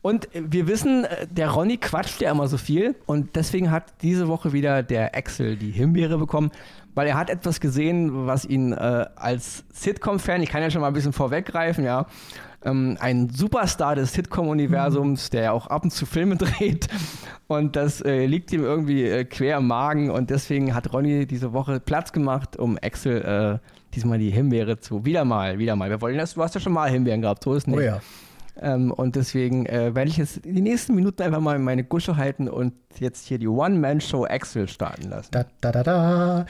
Und 0.00 0.28
wir 0.32 0.68
wissen, 0.68 1.06
der 1.30 1.50
Ronny 1.50 1.76
quatscht 1.76 2.20
ja 2.20 2.30
immer 2.30 2.46
so 2.46 2.56
viel 2.56 2.94
und 3.06 3.34
deswegen 3.36 3.70
hat 3.70 3.94
diese 4.02 4.28
Woche 4.28 4.52
wieder 4.52 4.82
der 4.82 5.16
Axel 5.16 5.56
die 5.56 5.72
Himbeere 5.72 6.18
bekommen. 6.18 6.50
weil 6.94 7.06
er 7.06 7.16
hat 7.16 7.30
etwas 7.30 7.60
gesehen, 7.60 8.26
was 8.26 8.44
ihn 8.44 8.72
äh, 8.72 9.06
als 9.14 9.64
Sitcom-Fan, 9.72 10.42
ich 10.42 10.50
kann 10.50 10.62
ja 10.62 10.70
schon 10.70 10.80
mal 10.80 10.88
ein 10.88 10.94
bisschen 10.94 11.12
vorweggreifen, 11.12 11.84
ja, 11.84 12.06
ähm, 12.64 12.96
ein 13.00 13.30
Superstar 13.30 13.94
des 13.94 14.12
Sitcom-Universums, 14.12 15.30
der 15.30 15.42
ja 15.42 15.52
auch 15.52 15.66
ab 15.68 15.84
und 15.84 15.90
zu 15.90 16.06
Filme 16.06 16.36
dreht. 16.38 16.88
Und 17.46 17.76
das 17.76 18.00
äh, 18.00 18.26
liegt 18.26 18.52
ihm 18.52 18.62
irgendwie 18.62 19.04
äh, 19.04 19.24
quer 19.24 19.58
im 19.58 19.66
Magen. 19.66 20.10
Und 20.10 20.30
deswegen 20.30 20.74
hat 20.74 20.92
Ronny 20.92 21.26
diese 21.26 21.52
Woche 21.52 21.80
Platz 21.80 22.12
gemacht, 22.12 22.56
um 22.56 22.78
Axel 22.82 23.60
äh, 23.62 23.68
diesmal 23.94 24.18
die 24.18 24.30
Himbeere 24.30 24.78
zu. 24.78 25.04
Wieder 25.04 25.24
mal, 25.24 25.58
wieder 25.58 25.76
mal. 25.76 25.88
Wir 25.90 26.00
wollen 26.00 26.18
das, 26.18 26.34
du 26.34 26.42
hast 26.42 26.54
ja 26.54 26.60
schon 26.60 26.72
mal 26.72 26.90
Himbeeren 26.90 27.22
gehabt, 27.22 27.44
so 27.44 27.54
ist 27.54 27.66
nicht. 27.66 27.78
Oh 27.78 27.80
ja. 27.80 28.00
Ähm, 28.60 28.90
und 28.90 29.16
deswegen 29.16 29.66
äh, 29.66 29.94
werde 29.94 30.10
ich 30.10 30.16
jetzt 30.16 30.44
die 30.44 30.60
nächsten 30.60 30.94
Minuten 30.94 31.22
einfach 31.22 31.40
mal 31.40 31.58
meine 31.58 31.84
Gusche 31.84 32.16
halten 32.16 32.48
und 32.48 32.72
jetzt 32.98 33.26
hier 33.26 33.38
die 33.38 33.48
One-Man-Show 33.48 34.24
Axel 34.24 34.68
starten 34.68 35.08
lassen. 35.08 35.28
Da, 35.30 35.46
da, 35.60 35.72
da, 35.72 35.82
da. 35.82 36.46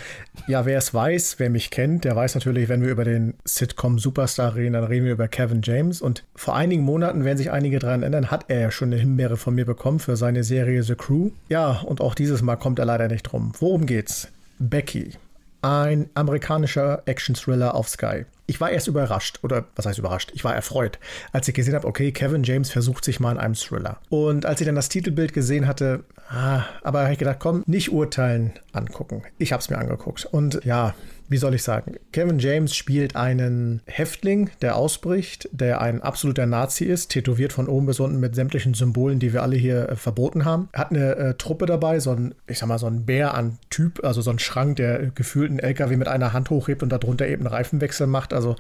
Ja, 0.47 0.65
wer 0.65 0.79
es 0.79 0.95
weiß, 0.95 1.39
wer 1.39 1.51
mich 1.51 1.71
kennt, 1.71 2.05
der 2.05 2.17
weiß 2.17 2.35
natürlich, 2.35 2.69
wenn 2.69 2.83
wir 2.83 2.91
über 2.91 3.05
den 3.05 3.35
Sitcom-Superstar 3.45 4.55
reden, 4.55 4.73
dann 4.73 4.85
reden 4.85 5.05
wir 5.05 5.13
über 5.13 5.29
Kevin 5.29 5.61
James. 5.63 6.01
Und 6.01 6.25
vor 6.35 6.57
einigen 6.57 6.83
Monaten, 6.83 7.25
werden 7.25 7.39
sich 7.39 7.51
einige 7.51 7.79
daran 7.79 8.03
erinnern, 8.03 8.31
hat 8.31 8.47
er 8.49 8.61
ja 8.61 8.71
schon 8.71 8.93
eine 8.93 9.01
Himbeere 9.01 9.37
von 9.37 9.55
mir 9.55 9.67
bekommen 9.67 9.99
für 9.99 10.17
seine 10.17 10.45
Serie 10.45 10.83
The 10.83 10.95
Crew. 10.95 11.31
Ja, 11.49 11.81
und 11.81 12.01
auch 12.01 12.15
dieses 12.15 12.43
Mal 12.43 12.57
kommt 12.57 12.79
er 12.79 12.85
leider 12.85 13.09
nicht 13.09 13.25
drum. 13.25 13.53
Worum 13.59 13.87
geht's? 13.87 14.29
Becky. 14.59 15.13
Ein 15.61 16.09
amerikanischer 16.15 17.03
Action-Thriller 17.07 17.75
auf 17.75 17.89
Sky 17.89 18.25
ich 18.49 18.61
war 18.63 18.71
erst 18.71 18.89
überrascht, 18.89 19.41
oder 19.43 19.67
was 19.77 19.85
heißt 19.85 19.99
überrascht? 19.99 20.33
Ich 20.35 20.43
war 20.43 20.55
erfreut, 20.55 20.99
als 21.33 21.47
ich 21.47 21.55
gesehen 21.55 21.75
habe, 21.75 21.87
okay, 21.87 22.11
Kevin 22.13 22.43
James 22.43 22.71
versucht 22.71 23.05
sich 23.05 23.21
mal 23.21 23.33
in 23.33 23.39
einem 23.39 23.55
Thriller. 23.55 23.99
Und 24.09 24.47
als 24.47 24.61
ich 24.61 24.67
dann 24.67 24.75
das 24.75 24.89
Titelbild 24.89 25.35
gesehen 25.35 25.67
hatte, 25.67 26.03
ah, 26.31 26.63
aber 26.83 27.03
habe 27.03 27.13
ich 27.13 27.19
gedacht, 27.19 27.41
komm, 27.41 27.63
nicht 27.67 27.93
urteilen, 27.93 28.53
angucken. 28.73 29.23
Ich 29.37 29.53
habe 29.53 29.61
es 29.61 29.69
mir 29.69 29.77
angeguckt. 29.77 30.25
Und 30.25 30.65
ja, 30.65 30.95
wie 31.29 31.37
soll 31.37 31.55
ich 31.55 31.63
sagen, 31.63 31.97
Kevin 32.13 32.39
James 32.39 32.75
spielt 32.75 33.15
einen 33.17 33.83
Häftling, 33.87 34.51
der 34.63 34.77
ausbricht, 34.77 35.49
der 35.53 35.81
ein 35.81 36.03
absoluter 36.03 36.47
Nazi 36.47 36.85
ist, 36.85 37.09
tätowiert 37.09 37.53
von 37.53 37.69
oben 37.69 37.87
bis 37.87 38.01
unten 38.01 38.19
mit 38.19 38.35
sämtlichen 38.35 38.75
Symbolen, 38.75 39.19
die 39.19 39.33
wir 39.33 39.43
alle 39.43 39.57
hier 39.57 39.91
äh, 39.91 39.97
verboten 39.97 40.45
haben. 40.45 40.69
Hat 40.73 40.91
eine 40.91 41.17
äh, 41.17 41.35
Truppe 41.35 41.67
dabei, 41.67 42.01
so 42.01 42.13
ein, 42.13 42.35
ich 42.47 42.59
sag 42.59 42.69
mal, 42.69 42.79
so 42.79 42.87
ein 42.87 43.05
Bär 43.05 43.35
an 43.35 43.59
Typ, 43.71 44.05
also 44.05 44.23
so 44.23 44.31
ein 44.31 44.39
Schrank, 44.39 44.77
der 44.77 45.11
gefühlt 45.15 45.51
einen 45.51 45.59
LKW 45.59 45.97
mit 45.97 46.09
einer 46.09 46.33
Hand 46.33 46.51
hochhebt 46.51 46.83
und 46.83 46.91
darunter 46.91 47.27
eben 47.27 47.47
einen 47.47 47.55
Reifenwechsel 47.55 48.07
macht. 48.07 48.33
Also, 48.33 48.57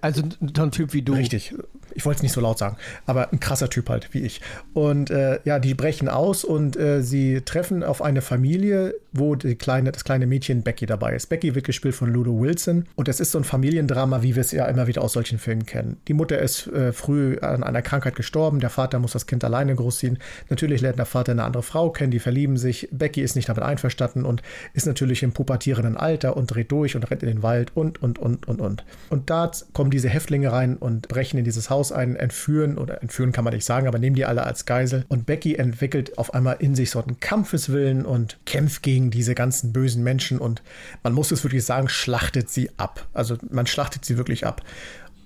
also 0.00 0.22
so 0.54 0.62
ein 0.62 0.70
Typ 0.70 0.92
wie 0.92 1.02
du. 1.02 1.14
Richtig. 1.14 1.54
Ich 1.96 2.04
wollte 2.04 2.18
es 2.18 2.22
nicht 2.22 2.32
so 2.32 2.40
laut 2.40 2.58
sagen, 2.58 2.76
aber 3.06 3.32
ein 3.32 3.38
krasser 3.38 3.70
Typ 3.70 3.88
halt, 3.88 4.12
wie 4.12 4.20
ich. 4.20 4.40
Und 4.72 5.10
äh, 5.10 5.38
ja, 5.44 5.60
die 5.60 5.74
brechen 5.74 6.08
aus 6.08 6.42
und 6.42 6.76
äh, 6.76 7.02
sie 7.02 7.42
treffen 7.42 7.84
auf 7.84 8.02
eine 8.02 8.20
Familie, 8.20 8.94
wo 9.12 9.36
die 9.36 9.54
kleine, 9.54 9.92
das 9.92 10.02
kleine 10.02 10.26
Mädchen 10.26 10.62
Becky 10.62 10.86
dabei 10.86 11.14
ist. 11.14 11.28
Becky 11.28 11.54
wird 11.54 11.64
gespielt 11.74 11.96
von 11.96 12.08
Ludo 12.08 12.40
Wilson 12.40 12.84
und 12.94 13.08
es 13.08 13.18
ist 13.18 13.32
so 13.32 13.38
ein 13.38 13.44
Familiendrama, 13.44 14.22
wie 14.22 14.36
wir 14.36 14.40
es 14.42 14.52
ja 14.52 14.66
immer 14.66 14.86
wieder 14.86 15.02
aus 15.02 15.12
solchen 15.12 15.38
Filmen 15.38 15.66
kennen. 15.66 15.96
Die 16.06 16.14
Mutter 16.14 16.38
ist 16.38 16.68
äh, 16.68 16.92
früh 16.92 17.36
an 17.38 17.64
einer 17.64 17.82
Krankheit 17.82 18.14
gestorben, 18.14 18.60
der 18.60 18.70
Vater 18.70 19.00
muss 19.00 19.12
das 19.12 19.26
Kind 19.26 19.42
alleine 19.42 19.74
großziehen. 19.74 20.18
Natürlich 20.50 20.80
lernt 20.80 20.98
der 20.98 21.06
Vater 21.06 21.32
eine 21.32 21.42
andere 21.42 21.64
Frau 21.64 21.90
kennen, 21.90 22.12
die 22.12 22.20
verlieben 22.20 22.56
sich. 22.56 22.88
Becky 22.92 23.22
ist 23.22 23.34
nicht 23.34 23.48
damit 23.48 23.64
einverstanden 23.64 24.24
und 24.24 24.42
ist 24.72 24.86
natürlich 24.86 25.24
im 25.24 25.32
pubertierenden 25.32 25.96
Alter 25.96 26.36
und 26.36 26.46
dreht 26.46 26.70
durch 26.70 26.94
und 26.94 27.10
rennt 27.10 27.24
in 27.24 27.28
den 27.28 27.42
Wald 27.42 27.72
und, 27.74 28.00
und, 28.00 28.20
und, 28.20 28.46
und, 28.46 28.60
und. 28.60 28.84
Und 29.10 29.30
da 29.30 29.50
kommen 29.72 29.90
diese 29.90 30.08
Häftlinge 30.08 30.52
rein 30.52 30.76
und 30.76 31.08
brechen 31.08 31.38
in 31.38 31.44
dieses 31.44 31.70
Haus 31.70 31.90
ein, 31.90 32.14
entführen 32.14 32.78
oder 32.78 33.02
entführen 33.02 33.32
kann 33.32 33.42
man 33.42 33.52
nicht 33.52 33.64
sagen, 33.64 33.88
aber 33.88 33.98
nehmen 33.98 34.14
die 34.14 34.24
alle 34.24 34.44
als 34.44 34.64
Geisel. 34.64 35.04
Und 35.08 35.26
Becky 35.26 35.56
entwickelt 35.56 36.18
auf 36.18 36.34
einmal 36.34 36.56
in 36.60 36.76
sich 36.76 36.90
so 36.90 37.02
einen 37.02 37.18
Kampfeswillen 37.18 38.06
und 38.06 38.38
kämpft 38.46 38.84
gegen 38.84 39.10
diese 39.10 39.34
ganzen 39.34 39.72
bösen 39.72 40.04
Menschen 40.04 40.38
und 40.38 40.62
man 41.02 41.12
muss 41.12 41.32
es 41.32 41.42
wirklich 41.42 41.63
sagen, 41.66 41.88
schlachtet 41.88 42.50
sie 42.50 42.70
ab. 42.78 43.06
Also 43.12 43.36
man 43.50 43.66
schlachtet 43.66 44.04
sie 44.04 44.16
wirklich 44.16 44.46
ab. 44.46 44.62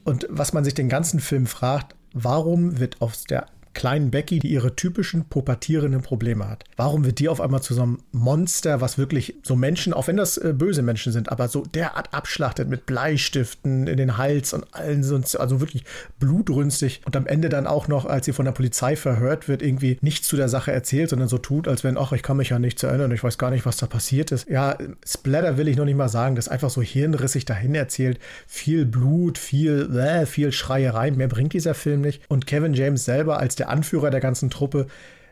Und 0.05 0.27
was 0.31 0.53
man 0.53 0.65
sich 0.65 0.75
den 0.75 0.89
ganzen 0.89 1.21
Film 1.21 1.47
fragt, 1.47 1.95
warum 2.13 2.79
wird 2.79 3.01
aus 3.03 3.25
der 3.25 3.47
kleinen 3.79 4.11
Becky, 4.11 4.41
die 4.41 4.49
ihre 4.49 4.75
typischen 4.75 5.27
pubertierenden 5.27 6.03
Probleme 6.03 6.49
hat. 6.49 6.65
Warum 6.77 7.05
wird 7.05 7.21
die 7.21 7.29
auf 7.29 7.41
einmal 7.41 7.63
zu 7.63 7.75
so 7.75 7.83
einem 7.83 8.01
Monster, 8.11 8.81
was 8.81 8.99
wirklich 8.99 9.37
so 9.45 9.55
Menschen, 9.55 9.93
auch 9.93 10.09
wenn 10.09 10.17
das 10.17 10.37
äh, 10.37 10.53
böse 10.53 10.83
Menschen 10.83 11.13
sind, 11.13 11.31
aber 11.31 11.47
so 11.47 11.63
derart 11.63 12.13
abschlachtet 12.13 12.69
mit 12.69 12.87
Bleistiften 12.87 13.87
in 13.87 13.97
den 13.97 14.19
Hals 14.19 14.53
und 14.53 14.67
allen 14.75 15.05
so, 15.05 15.15
also 15.39 15.61
wirklich 15.61 15.85
blutrünstig 16.19 17.03
und 17.05 17.15
am 17.15 17.29
Ende 17.29 17.49
dann 17.49 17.69
auch 17.69 17.87
noch, 17.87 18.05
als 18.05 18.27
sie 18.27 18.33
von 18.33 18.47
der 18.47 18.53
Polizei 18.53 18.97
verhört 18.97 19.47
wird, 19.47 19.63
irgendwie 19.63 19.97
nichts 20.01 20.27
zu 20.27 20.35
der 20.35 20.49
Sache 20.49 20.73
erzählt, 20.73 21.11
sondern 21.11 21.29
so 21.29 21.39
tut, 21.39 21.69
als 21.69 21.85
wenn, 21.85 21.97
ach, 21.97 22.11
ich 22.11 22.25
kann 22.25 22.37
mich 22.37 22.49
ja 22.49 22.59
nicht 22.59 22.83
erinnern, 22.83 23.13
ich 23.13 23.23
weiß 23.23 23.39
gar 23.39 23.53
nicht, 23.53 23.65
was 23.65 23.77
da 23.77 23.87
passiert 23.87 24.33
ist. 24.33 24.49
Ja, 24.49 24.77
Splatter 25.07 25.57
will 25.57 25.69
ich 25.69 25.77
noch 25.77 25.85
nicht 25.85 25.97
mal 25.97 26.09
sagen, 26.09 26.35
das 26.35 26.49
einfach 26.49 26.71
so 26.71 26.83
hirnrissig 26.83 27.45
dahin 27.45 27.77
erzählt. 27.77 28.19
Viel 28.49 28.87
Blut, 28.87 29.39
viel, 29.39 29.97
äh, 29.97 30.27
viel 30.27 30.51
Schreierei, 30.51 31.13
mehr 31.13 31.29
bringt 31.29 31.53
dieser 31.53 31.75
Film 31.75 32.01
nicht. 32.01 32.23
Und 32.29 32.49
Kevin 32.49 32.75
James 32.75 33.05
selber 33.05 33.39
als 33.39 33.55
der 33.55 33.68
Anführer 33.69 34.11
der 34.11 34.21
ganzen 34.21 34.51
Truppe 34.51 34.87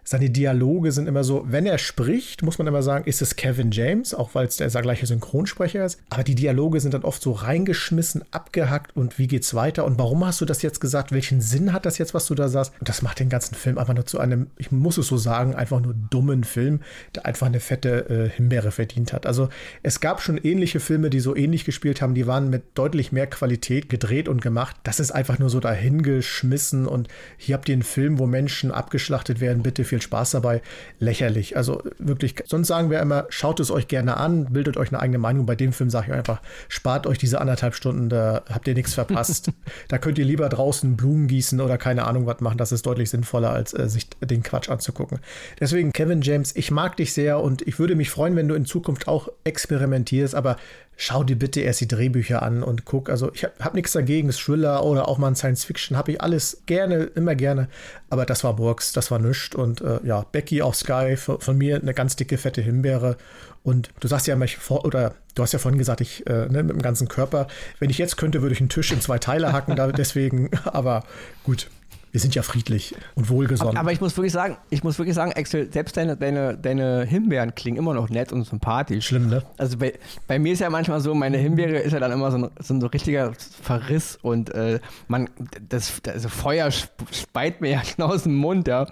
seine 0.08 0.30
Dialoge 0.30 0.92
sind 0.92 1.08
immer 1.08 1.24
so, 1.24 1.44
wenn 1.48 1.66
er 1.66 1.78
spricht, 1.78 2.44
muss 2.44 2.58
man 2.58 2.68
immer 2.68 2.84
sagen, 2.84 3.06
ist 3.06 3.22
es 3.22 3.34
Kevin 3.34 3.72
James, 3.72 4.14
auch 4.14 4.36
weil 4.36 4.46
es 4.46 4.56
der 4.56 4.68
gleiche 4.68 5.04
Synchronsprecher 5.04 5.84
ist. 5.84 6.00
Aber 6.10 6.22
die 6.22 6.36
Dialoge 6.36 6.78
sind 6.78 6.94
dann 6.94 7.02
oft 7.02 7.20
so 7.20 7.32
reingeschmissen, 7.32 8.22
abgehackt 8.30 8.94
und 8.94 9.18
wie 9.18 9.26
geht's 9.26 9.52
weiter 9.54 9.84
und 9.84 9.98
warum 9.98 10.24
hast 10.24 10.40
du 10.40 10.44
das 10.44 10.62
jetzt 10.62 10.80
gesagt? 10.80 11.10
Welchen 11.10 11.40
Sinn 11.40 11.72
hat 11.72 11.86
das 11.86 11.98
jetzt, 11.98 12.14
was 12.14 12.26
du 12.26 12.36
da 12.36 12.48
sagst? 12.48 12.72
Und 12.78 12.88
das 12.88 13.02
macht 13.02 13.18
den 13.18 13.28
ganzen 13.28 13.56
Film 13.56 13.78
einfach 13.78 13.94
nur 13.94 14.06
zu 14.06 14.20
einem, 14.20 14.46
ich 14.58 14.70
muss 14.70 14.96
es 14.96 15.08
so 15.08 15.16
sagen, 15.16 15.56
einfach 15.56 15.80
nur 15.80 15.94
dummen 16.08 16.44
Film, 16.44 16.82
der 17.16 17.26
einfach 17.26 17.48
eine 17.48 17.58
fette 17.58 18.08
äh, 18.08 18.30
Himbeere 18.30 18.70
verdient 18.70 19.12
hat. 19.12 19.26
Also 19.26 19.48
es 19.82 19.98
gab 19.98 20.22
schon 20.22 20.38
ähnliche 20.38 20.78
Filme, 20.78 21.10
die 21.10 21.18
so 21.18 21.34
ähnlich 21.34 21.64
gespielt 21.64 22.00
haben, 22.00 22.14
die 22.14 22.28
waren 22.28 22.48
mit 22.48 22.62
deutlich 22.74 23.10
mehr 23.10 23.26
Qualität 23.26 23.88
gedreht 23.88 24.28
und 24.28 24.40
gemacht. 24.40 24.76
Das 24.84 25.00
ist 25.00 25.10
einfach 25.10 25.40
nur 25.40 25.50
so 25.50 25.58
dahingeschmissen 25.58 26.86
und 26.86 27.08
hier 27.36 27.56
habt 27.56 27.68
ihr 27.68 27.72
einen 27.72 27.82
Film, 27.82 28.20
wo 28.20 28.26
Menschen 28.28 28.70
abgeschlachtet 28.70 29.40
werden, 29.40 29.64
bitte 29.64 29.82
viel 29.82 29.95
viel 29.96 30.02
Spaß 30.02 30.32
dabei. 30.32 30.62
Lächerlich. 30.98 31.56
Also 31.56 31.82
wirklich, 31.98 32.36
sonst 32.46 32.68
sagen 32.68 32.90
wir 32.90 33.00
immer, 33.00 33.26
schaut 33.30 33.60
es 33.60 33.70
euch 33.70 33.88
gerne 33.88 34.16
an, 34.18 34.52
bildet 34.52 34.76
euch 34.76 34.88
eine 34.88 35.00
eigene 35.00 35.18
Meinung. 35.18 35.46
Bei 35.46 35.56
dem 35.56 35.72
Film 35.72 35.90
sage 35.90 36.08
ich 36.08 36.12
einfach, 36.12 36.40
spart 36.68 37.06
euch 37.06 37.18
diese 37.18 37.40
anderthalb 37.40 37.74
Stunden, 37.74 38.08
da 38.08 38.42
habt 38.50 38.68
ihr 38.68 38.74
nichts 38.74 38.94
verpasst. 38.94 39.50
da 39.88 39.98
könnt 39.98 40.18
ihr 40.18 40.24
lieber 40.24 40.48
draußen 40.48 40.96
Blumen 40.96 41.26
gießen 41.28 41.60
oder 41.60 41.78
keine 41.78 42.06
Ahnung 42.06 42.26
was 42.26 42.40
machen. 42.40 42.58
Das 42.58 42.72
ist 42.72 42.86
deutlich 42.86 43.10
sinnvoller, 43.10 43.50
als 43.50 43.72
äh, 43.72 43.88
sich 43.88 44.08
den 44.20 44.42
Quatsch 44.42 44.68
anzugucken. 44.68 45.18
Deswegen, 45.58 45.92
Kevin 45.92 46.20
James, 46.20 46.54
ich 46.54 46.70
mag 46.70 46.96
dich 46.96 47.12
sehr 47.12 47.40
und 47.40 47.62
ich 47.62 47.78
würde 47.78 47.94
mich 47.94 48.10
freuen, 48.10 48.36
wenn 48.36 48.48
du 48.48 48.54
in 48.54 48.66
Zukunft 48.66 49.08
auch 49.08 49.28
experimentierst, 49.44 50.34
aber 50.34 50.56
schau 50.96 51.22
dir 51.22 51.36
bitte 51.36 51.60
erst 51.60 51.82
die 51.82 51.88
Drehbücher 51.88 52.42
an 52.42 52.62
und 52.62 52.84
guck. 52.84 53.10
Also 53.10 53.30
ich 53.34 53.44
habe 53.44 53.54
hab 53.60 53.74
nichts 53.74 53.92
dagegen, 53.92 54.30
Thriller 54.30 54.82
oder 54.82 55.08
auch 55.08 55.18
mal 55.18 55.28
ein 55.28 55.36
Science 55.36 55.64
Fiction, 55.64 55.96
habe 55.96 56.12
ich 56.12 56.20
alles 56.20 56.62
gerne, 56.66 57.04
immer 57.14 57.34
gerne. 57.34 57.68
Aber 58.08 58.24
das 58.24 58.44
war 58.44 58.56
Burks, 58.56 58.92
das 58.92 59.10
war 59.10 59.18
nichts. 59.18 59.54
Und 59.54 59.82
äh, 59.86 60.06
ja, 60.06 60.24
Becky 60.32 60.62
auf 60.62 60.76
Sky, 60.76 61.16
von, 61.16 61.40
von, 61.40 61.56
mir 61.56 61.76
eine 61.76 61.94
ganz 61.94 62.16
dicke, 62.16 62.38
fette 62.38 62.60
Himbeere. 62.60 63.16
Und 63.62 63.90
du 64.00 64.08
sagst 64.08 64.26
ja 64.26 64.34
immer, 64.34 64.46
oder 64.84 65.14
du 65.34 65.42
hast 65.42 65.52
ja 65.52 65.58
vorhin 65.58 65.78
gesagt, 65.78 66.00
ich 66.00 66.26
äh, 66.26 66.46
ne, 66.46 66.62
mit 66.62 66.70
dem 66.70 66.82
ganzen 66.82 67.08
Körper. 67.08 67.48
Wenn 67.78 67.90
ich 67.90 67.98
jetzt 67.98 68.16
könnte, 68.16 68.42
würde 68.42 68.54
ich 68.54 68.60
einen 68.60 68.68
Tisch 68.68 68.92
in 68.92 69.00
zwei 69.00 69.18
Teile 69.18 69.52
hacken, 69.52 69.76
da, 69.76 69.90
deswegen, 69.90 70.50
aber 70.64 71.04
gut, 71.44 71.68
wir 72.12 72.20
sind 72.20 72.34
ja 72.34 72.42
friedlich 72.42 72.94
und 73.14 73.28
wohlgesonnen. 73.28 73.76
Aber, 73.76 73.92
ich 73.92 74.00
muss 74.00 74.16
wirklich 74.16 74.32
sagen, 74.32 74.56
ich 74.70 74.82
muss 74.82 74.98
wirklich 74.98 75.14
sagen, 75.14 75.32
Axel, 75.34 75.70
selbst 75.72 75.96
deine, 75.96 76.16
deine, 76.16 76.56
deine 76.56 77.04
Himbeeren 77.04 77.54
klingen 77.54 77.76
immer 77.76 77.94
noch 77.94 78.08
nett 78.08 78.32
und 78.32 78.44
sympathisch. 78.44 79.06
Schlimm, 79.06 79.28
ne? 79.28 79.42
Also 79.58 79.76
bei, 79.76 79.94
bei 80.26 80.38
mir 80.38 80.52
ist 80.52 80.60
ja 80.60 80.70
manchmal 80.70 81.00
so, 81.00 81.14
meine 81.14 81.36
Himbeere 81.36 81.78
ist 81.78 81.92
ja 81.92 82.00
dann 82.00 82.12
immer 82.12 82.30
so 82.30 82.38
ein, 82.38 82.50
so 82.60 82.74
ein 82.74 82.82
richtiger 82.82 83.32
Verriss 83.62 84.18
und 84.22 84.54
äh, 84.54 84.80
man, 85.08 85.28
das, 85.68 86.00
das 86.02 86.14
also 86.14 86.28
Feuer 86.28 86.70
speit 86.70 87.60
mir 87.60 87.70
ja 87.70 87.82
genau 87.96 88.08
aus 88.08 88.22
dem 88.22 88.36
Mund, 88.36 88.68
ja. 88.68 88.86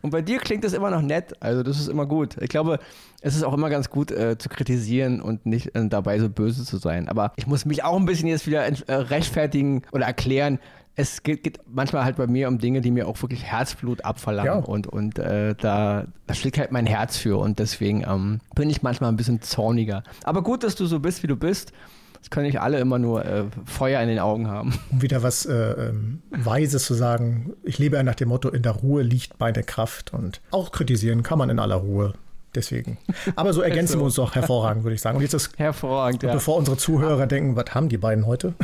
Und 0.00 0.10
bei 0.10 0.22
dir 0.22 0.38
klingt 0.38 0.62
das 0.62 0.72
immer 0.72 0.90
noch 0.90 1.02
nett, 1.02 1.34
also 1.40 1.62
das 1.62 1.80
ist 1.80 1.88
immer 1.88 2.06
gut. 2.06 2.36
Ich 2.40 2.48
glaube, 2.48 2.78
es 3.20 3.34
ist 3.34 3.42
auch 3.42 3.54
immer 3.54 3.68
ganz 3.68 3.90
gut 3.90 4.10
äh, 4.10 4.38
zu 4.38 4.48
kritisieren 4.48 5.20
und 5.20 5.44
nicht 5.46 5.74
äh, 5.74 5.88
dabei 5.88 6.20
so 6.20 6.28
böse 6.28 6.64
zu 6.64 6.76
sein. 6.76 7.08
Aber 7.08 7.32
ich 7.36 7.46
muss 7.46 7.64
mich 7.64 7.82
auch 7.82 7.96
ein 7.96 8.06
bisschen 8.06 8.28
jetzt 8.28 8.46
wieder 8.46 8.64
äh, 8.64 8.94
rechtfertigen 8.94 9.82
oder 9.90 10.06
erklären, 10.06 10.60
es 10.98 11.22
geht, 11.22 11.44
geht, 11.44 11.60
manchmal 11.72 12.04
halt 12.04 12.16
bei 12.16 12.26
mir 12.26 12.48
um 12.48 12.58
Dinge, 12.58 12.80
die 12.80 12.90
mir 12.90 13.06
auch 13.06 13.22
wirklich 13.22 13.44
Herzblut 13.44 14.04
abverlangen 14.04 14.52
ja. 14.52 14.58
und, 14.58 14.88
und 14.88 15.18
äh, 15.18 15.54
da, 15.54 16.06
da 16.26 16.34
schlägt 16.34 16.58
halt 16.58 16.72
mein 16.72 16.86
Herz 16.86 17.16
für 17.16 17.38
und 17.38 17.60
deswegen 17.60 18.02
ähm, 18.02 18.40
bin 18.56 18.68
ich 18.68 18.82
manchmal 18.82 19.12
ein 19.12 19.16
bisschen 19.16 19.40
zorniger. 19.40 20.02
Aber 20.24 20.42
gut, 20.42 20.64
dass 20.64 20.74
du 20.74 20.86
so 20.86 20.98
bist, 20.98 21.22
wie 21.22 21.28
du 21.28 21.36
bist. 21.36 21.72
Das 22.18 22.30
können 22.30 22.46
nicht 22.46 22.60
alle 22.60 22.80
immer 22.80 22.98
nur 22.98 23.24
äh, 23.24 23.44
Feuer 23.64 24.02
in 24.02 24.08
den 24.08 24.18
Augen 24.18 24.48
haben. 24.48 24.76
Um 24.90 25.00
wieder 25.00 25.22
was 25.22 25.46
äh, 25.46 25.54
ähm, 25.54 26.20
Weises 26.30 26.84
zu 26.84 26.94
sagen, 26.94 27.52
ich 27.62 27.78
lebe 27.78 27.94
ja 27.94 28.02
nach 28.02 28.16
dem 28.16 28.30
Motto, 28.30 28.48
in 28.48 28.62
der 28.62 28.72
Ruhe 28.72 29.02
liegt 29.02 29.38
meine 29.38 29.62
Kraft 29.62 30.12
und 30.12 30.40
auch 30.50 30.72
kritisieren 30.72 31.22
kann 31.22 31.38
man 31.38 31.48
in 31.48 31.60
aller 31.60 31.76
Ruhe. 31.76 32.14
Deswegen. 32.56 32.98
Aber 33.36 33.52
so 33.52 33.60
ergänzen 33.62 33.92
so. 33.92 33.98
wir 34.00 34.06
uns 34.06 34.16
doch 34.16 34.34
hervorragend, 34.34 34.82
würde 34.82 34.96
ich 34.96 35.00
sagen. 35.00 35.18
Und 35.18 35.22
jetzt 35.22 35.34
ist, 35.34 35.56
hervorragend, 35.56 36.24
ja. 36.24 36.32
Bevor 36.32 36.56
unsere 36.56 36.76
Zuhörer 36.76 37.28
denken, 37.28 37.54
was 37.54 37.72
haben 37.72 37.88
die 37.88 37.98
beiden 37.98 38.26
heute? 38.26 38.54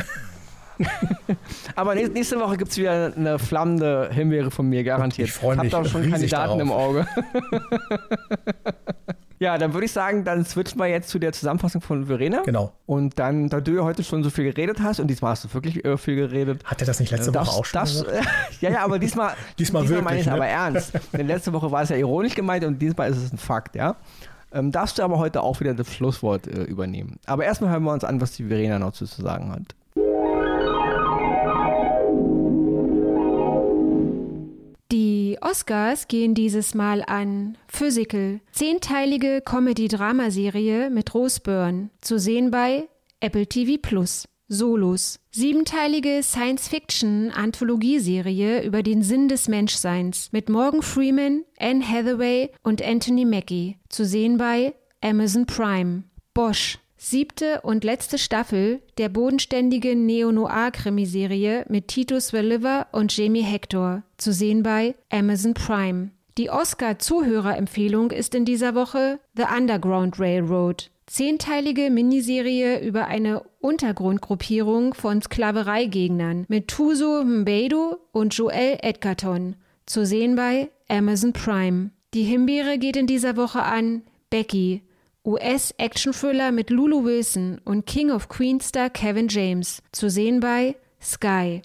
Aber 1.75 1.95
nächste 1.95 2.39
Woche 2.39 2.57
gibt 2.57 2.71
es 2.71 2.77
wieder 2.77 3.13
eine 3.15 3.39
flammende 3.39 4.09
Himbeere 4.11 4.51
von 4.51 4.67
mir, 4.67 4.83
garantiert. 4.83 5.29
Ich 5.29 5.33
freue 5.33 5.57
mich. 5.57 5.73
Hab 5.73 5.83
da 5.83 5.89
schon 5.89 6.09
Kandidaten 6.09 6.59
darauf. 6.59 6.61
im 6.61 6.71
Auge. 6.71 7.07
Ja, 9.39 9.57
dann 9.57 9.73
würde 9.73 9.85
ich 9.85 9.91
sagen, 9.91 10.23
dann 10.23 10.45
switchen 10.45 10.79
wir 10.79 10.87
jetzt 10.87 11.09
zu 11.09 11.19
der 11.19 11.33
Zusammenfassung 11.33 11.81
von 11.81 12.05
Verena. 12.05 12.41
Genau. 12.43 12.71
Und 12.85 13.19
dann, 13.19 13.49
da 13.49 13.59
du 13.59 13.75
ja 13.75 13.83
heute 13.83 14.03
schon 14.03 14.23
so 14.23 14.29
viel 14.29 14.45
geredet 14.45 14.79
hast, 14.81 14.99
und 14.99 15.07
diesmal 15.07 15.31
hast 15.31 15.43
du 15.43 15.53
wirklich 15.53 15.83
äh, 15.83 15.97
viel 15.97 16.15
geredet. 16.15 16.63
Hat 16.63 16.81
er 16.81 16.87
das 16.87 16.99
nicht 16.99 17.11
letzte 17.11 17.31
darfst, 17.31 17.51
Woche 17.51 17.59
auch 17.59 17.65
schon 17.65 17.79
darfst, 17.79 18.05
Ja, 18.61 18.69
ja, 18.69 18.83
aber 18.83 18.97
diesmal, 18.97 19.33
diesmal, 19.59 19.81
diesmal 19.83 20.01
meine 20.01 20.19
ich 20.21 20.25
ne? 20.25 20.33
aber 20.33 20.47
ernst. 20.47 20.93
Denn 21.11 21.27
letzte 21.27 21.51
Woche 21.51 21.69
war 21.69 21.83
es 21.83 21.89
ja 21.89 21.97
ironisch 21.97 22.33
gemeint 22.33 22.63
und 22.63 22.79
diesmal 22.81 23.09
ist 23.11 23.17
es 23.17 23.33
ein 23.33 23.37
Fakt, 23.37 23.75
ja. 23.75 23.97
Ähm, 24.53 24.71
darfst 24.71 24.99
du 24.99 25.03
aber 25.03 25.17
heute 25.19 25.41
auch 25.41 25.59
wieder 25.59 25.73
das 25.73 25.93
Schlusswort 25.93 26.47
äh, 26.47 26.63
übernehmen. 26.63 27.19
Aber 27.25 27.43
erstmal 27.43 27.71
hören 27.71 27.83
wir 27.83 27.91
uns 27.91 28.05
an, 28.05 28.21
was 28.21 28.31
die 28.31 28.45
Verena 28.45 28.79
noch 28.79 28.93
zu 28.93 29.05
sagen 29.05 29.51
hat. 29.51 29.75
Oscars 35.45 36.07
gehen 36.07 36.33
dieses 36.33 36.73
Mal 36.73 37.03
an 37.05 37.59
Physical, 37.67 38.39
zehnteilige 38.51 39.43
Comedy-Dramaserie 39.45 40.89
mit 40.89 41.13
Rose 41.13 41.39
Byrne, 41.39 41.91
zu 42.01 42.17
sehen 42.17 42.49
bei 42.49 42.89
Apple 43.19 43.45
TV 43.45 43.79
Plus. 43.79 44.27
Solos, 44.47 45.19
siebenteilige 45.29 46.23
Science-Fiction-Anthologieserie 46.23 48.63
über 48.63 48.81
den 48.81 49.03
Sinn 49.03 49.27
des 49.27 49.47
Menschseins 49.47 50.31
mit 50.31 50.49
Morgan 50.49 50.81
Freeman, 50.81 51.43
Anne 51.59 51.87
Hathaway 51.87 52.49
und 52.63 52.83
Anthony 52.83 53.25
Mackie, 53.25 53.77
zu 53.89 54.03
sehen 54.03 54.37
bei 54.37 54.73
Amazon 55.01 55.45
Prime. 55.45 56.05
Bosch, 56.33 56.79
siebte 57.05 57.61
und 57.61 57.83
letzte 57.83 58.17
Staffel 58.17 58.81
der 58.97 59.09
bodenständigen 59.09 60.05
Neo-Noir-Krimiserie 60.07 61.65
mit 61.69 61.87
Titus 61.87 62.33
Welliver 62.33 62.87
und 62.91 63.15
Jamie 63.15 63.43
Hector, 63.43 64.01
zu 64.17 64.33
sehen 64.33 64.63
bei 64.63 64.95
Amazon 65.11 65.53
Prime. 65.53 66.09
Die 66.39 66.49
Oscar-Zuhörerempfehlung 66.49 68.09
ist 68.09 68.33
in 68.33 68.43
dieser 68.43 68.73
Woche 68.73 69.19
The 69.37 69.43
Underground 69.55 70.19
Railroad. 70.19 70.89
Zehnteilige 71.05 71.91
Miniserie 71.91 72.79
über 72.79 73.05
eine 73.05 73.43
Untergrundgruppierung 73.59 74.95
von 74.95 75.21
Sklavereigegnern 75.21 76.45
mit 76.49 76.67
Tuso 76.67 77.23
Mbedu 77.23 77.97
und 78.11 78.33
Joel 78.33 78.79
Edgerton, 78.81 79.55
zu 79.85 80.07
sehen 80.07 80.35
bei 80.35 80.71
Amazon 80.89 81.33
Prime. 81.33 81.91
Die 82.15 82.23
Himbeere 82.23 82.79
geht 82.79 82.97
in 82.97 83.05
dieser 83.05 83.37
Woche 83.37 83.61
an 83.61 84.01
Becky, 84.31 84.81
US-Action-Thriller 85.25 86.51
mit 86.51 86.69
Lulu 86.69 87.03
Wilson 87.03 87.59
und 87.65 87.85
King 87.85 88.11
of 88.11 88.29
Queens 88.29 88.67
Star 88.67 88.89
Kevin 88.89 89.27
James, 89.27 89.81
zu 89.91 90.09
sehen 90.09 90.39
bei 90.39 90.75
Sky. 91.01 91.61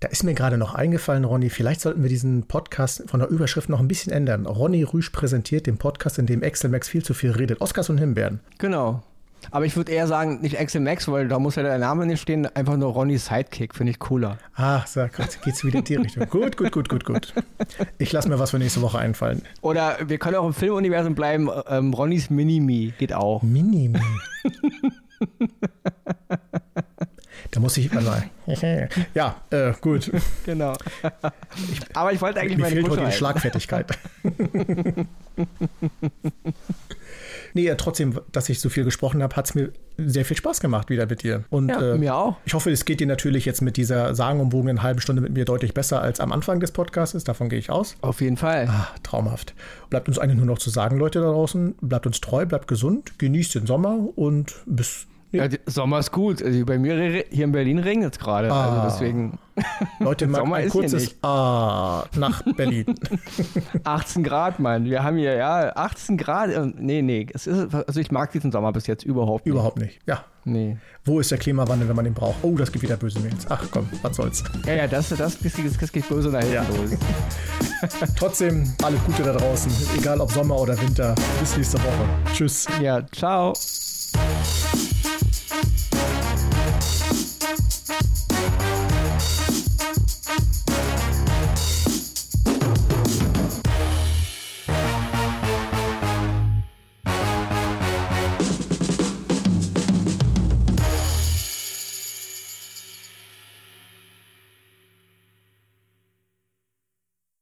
Da 0.00 0.06
ist 0.08 0.22
mir 0.22 0.34
gerade 0.34 0.58
noch 0.58 0.74
eingefallen, 0.74 1.24
Ronny, 1.24 1.50
vielleicht 1.50 1.80
sollten 1.80 2.02
wir 2.02 2.08
diesen 2.08 2.46
Podcast 2.46 3.04
von 3.10 3.18
der 3.18 3.28
Überschrift 3.30 3.68
noch 3.68 3.80
ein 3.80 3.88
bisschen 3.88 4.12
ändern. 4.12 4.46
Ronny 4.46 4.84
Rüsch 4.84 5.10
präsentiert 5.10 5.66
den 5.66 5.76
Podcast, 5.76 6.18
in 6.18 6.26
dem 6.26 6.44
Axel 6.44 6.70
Max 6.70 6.88
viel 6.88 7.04
zu 7.04 7.14
viel 7.14 7.32
redet. 7.32 7.60
Oscars 7.60 7.90
und 7.90 7.98
Himbeeren. 7.98 8.40
Genau. 8.58 9.02
Aber 9.50 9.64
ich 9.64 9.76
würde 9.76 9.92
eher 9.92 10.06
sagen, 10.06 10.40
nicht 10.40 10.58
Axel 10.60 10.80
Max, 10.80 11.08
weil 11.08 11.28
da 11.28 11.38
muss 11.38 11.56
ja 11.56 11.62
der 11.62 11.78
Name 11.78 12.06
nicht 12.06 12.20
stehen, 12.20 12.46
einfach 12.54 12.76
nur 12.76 12.92
Ronny 12.92 13.18
Sidekick, 13.18 13.74
finde 13.74 13.92
ich 13.92 13.98
cooler. 13.98 14.38
Ah, 14.54 14.82
sag, 14.86 15.18
jetzt 15.18 15.42
geht's 15.42 15.64
wieder 15.64 15.78
in 15.78 15.84
die 15.84 15.94
Richtung. 15.96 16.28
gut, 16.28 16.56
gut, 16.56 16.72
gut, 16.72 16.88
gut, 16.88 17.04
gut. 17.04 17.34
Ich 17.98 18.12
lasse 18.12 18.28
mir 18.28 18.38
was 18.38 18.50
für 18.50 18.58
nächste 18.58 18.82
Woche 18.82 18.98
einfallen. 18.98 19.42
Oder 19.60 19.96
wir 20.06 20.18
können 20.18 20.36
auch 20.36 20.46
im 20.46 20.54
Filmuniversum 20.54 21.14
bleiben, 21.14 21.48
ähm, 21.68 21.94
Ronnys 21.94 22.30
Mini-Me 22.30 22.92
geht 22.98 23.12
auch. 23.12 23.42
Mini-Me. 23.42 24.00
Da 27.50 27.60
muss 27.60 27.76
ich 27.78 27.90
mal. 27.92 28.24
ja, 29.14 29.36
äh, 29.50 29.72
gut. 29.80 30.12
Genau. 30.44 30.74
Aber 31.94 32.12
ich 32.12 32.20
wollte 32.20 32.40
eigentlich 32.40 32.58
Mir 32.58 32.66
fehlt 32.66 32.88
heute 32.88 33.06
die 33.06 33.12
Schlagfertigkeit. 33.12 33.86
nee, 37.58 37.74
trotzdem, 37.76 38.20
dass 38.32 38.48
ich 38.48 38.60
so 38.60 38.68
viel 38.68 38.84
gesprochen 38.84 39.22
habe, 39.22 39.34
hat 39.36 39.46
es 39.46 39.54
mir 39.54 39.72
sehr 39.96 40.24
viel 40.24 40.36
Spaß 40.36 40.60
gemacht 40.60 40.90
wieder 40.90 41.06
mit 41.06 41.22
dir. 41.22 41.44
Und 41.50 41.68
ja, 41.68 41.94
äh, 41.94 41.98
mir 41.98 42.14
auch. 42.14 42.36
Ich 42.44 42.54
hoffe, 42.54 42.70
es 42.70 42.84
geht 42.84 43.00
dir 43.00 43.06
natürlich 43.06 43.44
jetzt 43.44 43.62
mit 43.62 43.76
dieser 43.76 44.14
sagenumwogenen 44.14 44.82
halben 44.82 45.00
Stunde 45.00 45.20
mit 45.20 45.32
mir 45.32 45.44
deutlich 45.44 45.74
besser 45.74 46.00
als 46.00 46.20
am 46.20 46.32
Anfang 46.32 46.60
des 46.60 46.70
Podcasts. 46.70 47.24
Davon 47.24 47.48
gehe 47.48 47.58
ich 47.58 47.70
aus. 47.70 47.96
Auf 48.00 48.20
jeden 48.20 48.36
Fall. 48.36 48.68
Ah, 48.68 48.88
traumhaft. 49.02 49.54
Bleibt 49.90 50.08
uns 50.08 50.18
eigentlich 50.18 50.36
nur 50.36 50.46
noch 50.46 50.58
zu 50.58 50.70
sagen, 50.70 50.98
Leute 50.98 51.20
da 51.20 51.30
draußen, 51.32 51.74
bleibt 51.80 52.06
uns 52.06 52.20
treu, 52.20 52.46
bleibt 52.46 52.68
gesund, 52.68 53.18
genießt 53.18 53.56
den 53.56 53.66
Sommer 53.66 53.98
und 54.14 54.54
bis 54.66 55.06
ja, 55.30 55.48
Sommer 55.66 55.98
ist 55.98 56.12
gut. 56.12 56.42
Also 56.42 56.64
bei 56.64 56.78
mir 56.78 57.24
hier 57.30 57.44
in 57.44 57.52
Berlin 57.52 57.78
regnet 57.78 58.14
es 58.14 58.18
gerade. 58.18 58.50
Ah. 58.50 58.68
Also 58.68 58.82
deswegen. 58.88 59.38
Leute, 59.98 60.26
mal 60.28 60.38
Sommer 60.38 60.56
ein 60.56 60.68
kurzes 60.68 61.16
Ah 61.22 62.04
nach 62.16 62.42
Berlin. 62.56 62.94
18 63.84 64.22
Grad, 64.22 64.58
Mann. 64.58 64.84
Wir 64.84 65.02
haben 65.02 65.16
hier, 65.16 65.34
ja, 65.34 65.74
18 65.76 66.16
Grad. 66.16 66.50
Nee, 66.76 67.02
nee. 67.02 67.26
Es 67.32 67.46
ist, 67.46 67.74
also 67.74 68.00
ich 68.00 68.10
mag 68.10 68.32
diesen 68.32 68.52
Sommer 68.52 68.72
bis 68.72 68.86
jetzt 68.86 69.04
überhaupt 69.04 69.44
nicht. 69.44 69.52
Überhaupt 69.52 69.78
nicht, 69.78 70.00
ja. 70.06 70.24
Nee. 70.44 70.78
Wo 71.04 71.20
ist 71.20 71.30
der 71.30 71.38
Klimawandel, 71.38 71.88
wenn 71.88 71.96
man 71.96 72.06
den 72.06 72.14
braucht? 72.14 72.36
Oh, 72.42 72.56
das 72.56 72.72
gibt 72.72 72.82
wieder 72.82 72.96
böse 72.96 73.20
Mails. 73.20 73.46
Ach 73.50 73.62
komm, 73.70 73.86
was 74.00 74.16
soll's. 74.16 74.44
Ja, 74.66 74.74
ja, 74.74 74.86
das, 74.86 75.10
das, 75.10 75.18
das, 75.18 75.52
das 75.78 75.92
geht 75.92 76.08
böse 76.08 76.30
nach 76.30 76.40
hinten 76.40 76.54
ja. 76.54 76.62
los. 76.62 78.10
Trotzdem, 78.16 78.72
alles 78.82 79.04
Gute 79.04 79.24
da 79.24 79.32
draußen. 79.32 79.70
Egal 79.98 80.20
ob 80.20 80.32
Sommer 80.32 80.56
oder 80.56 80.80
Winter. 80.80 81.14
Bis 81.40 81.56
nächste 81.56 81.78
Woche. 81.78 82.08
Tschüss. 82.32 82.66
Ja, 82.80 83.06
ciao. 83.12 83.52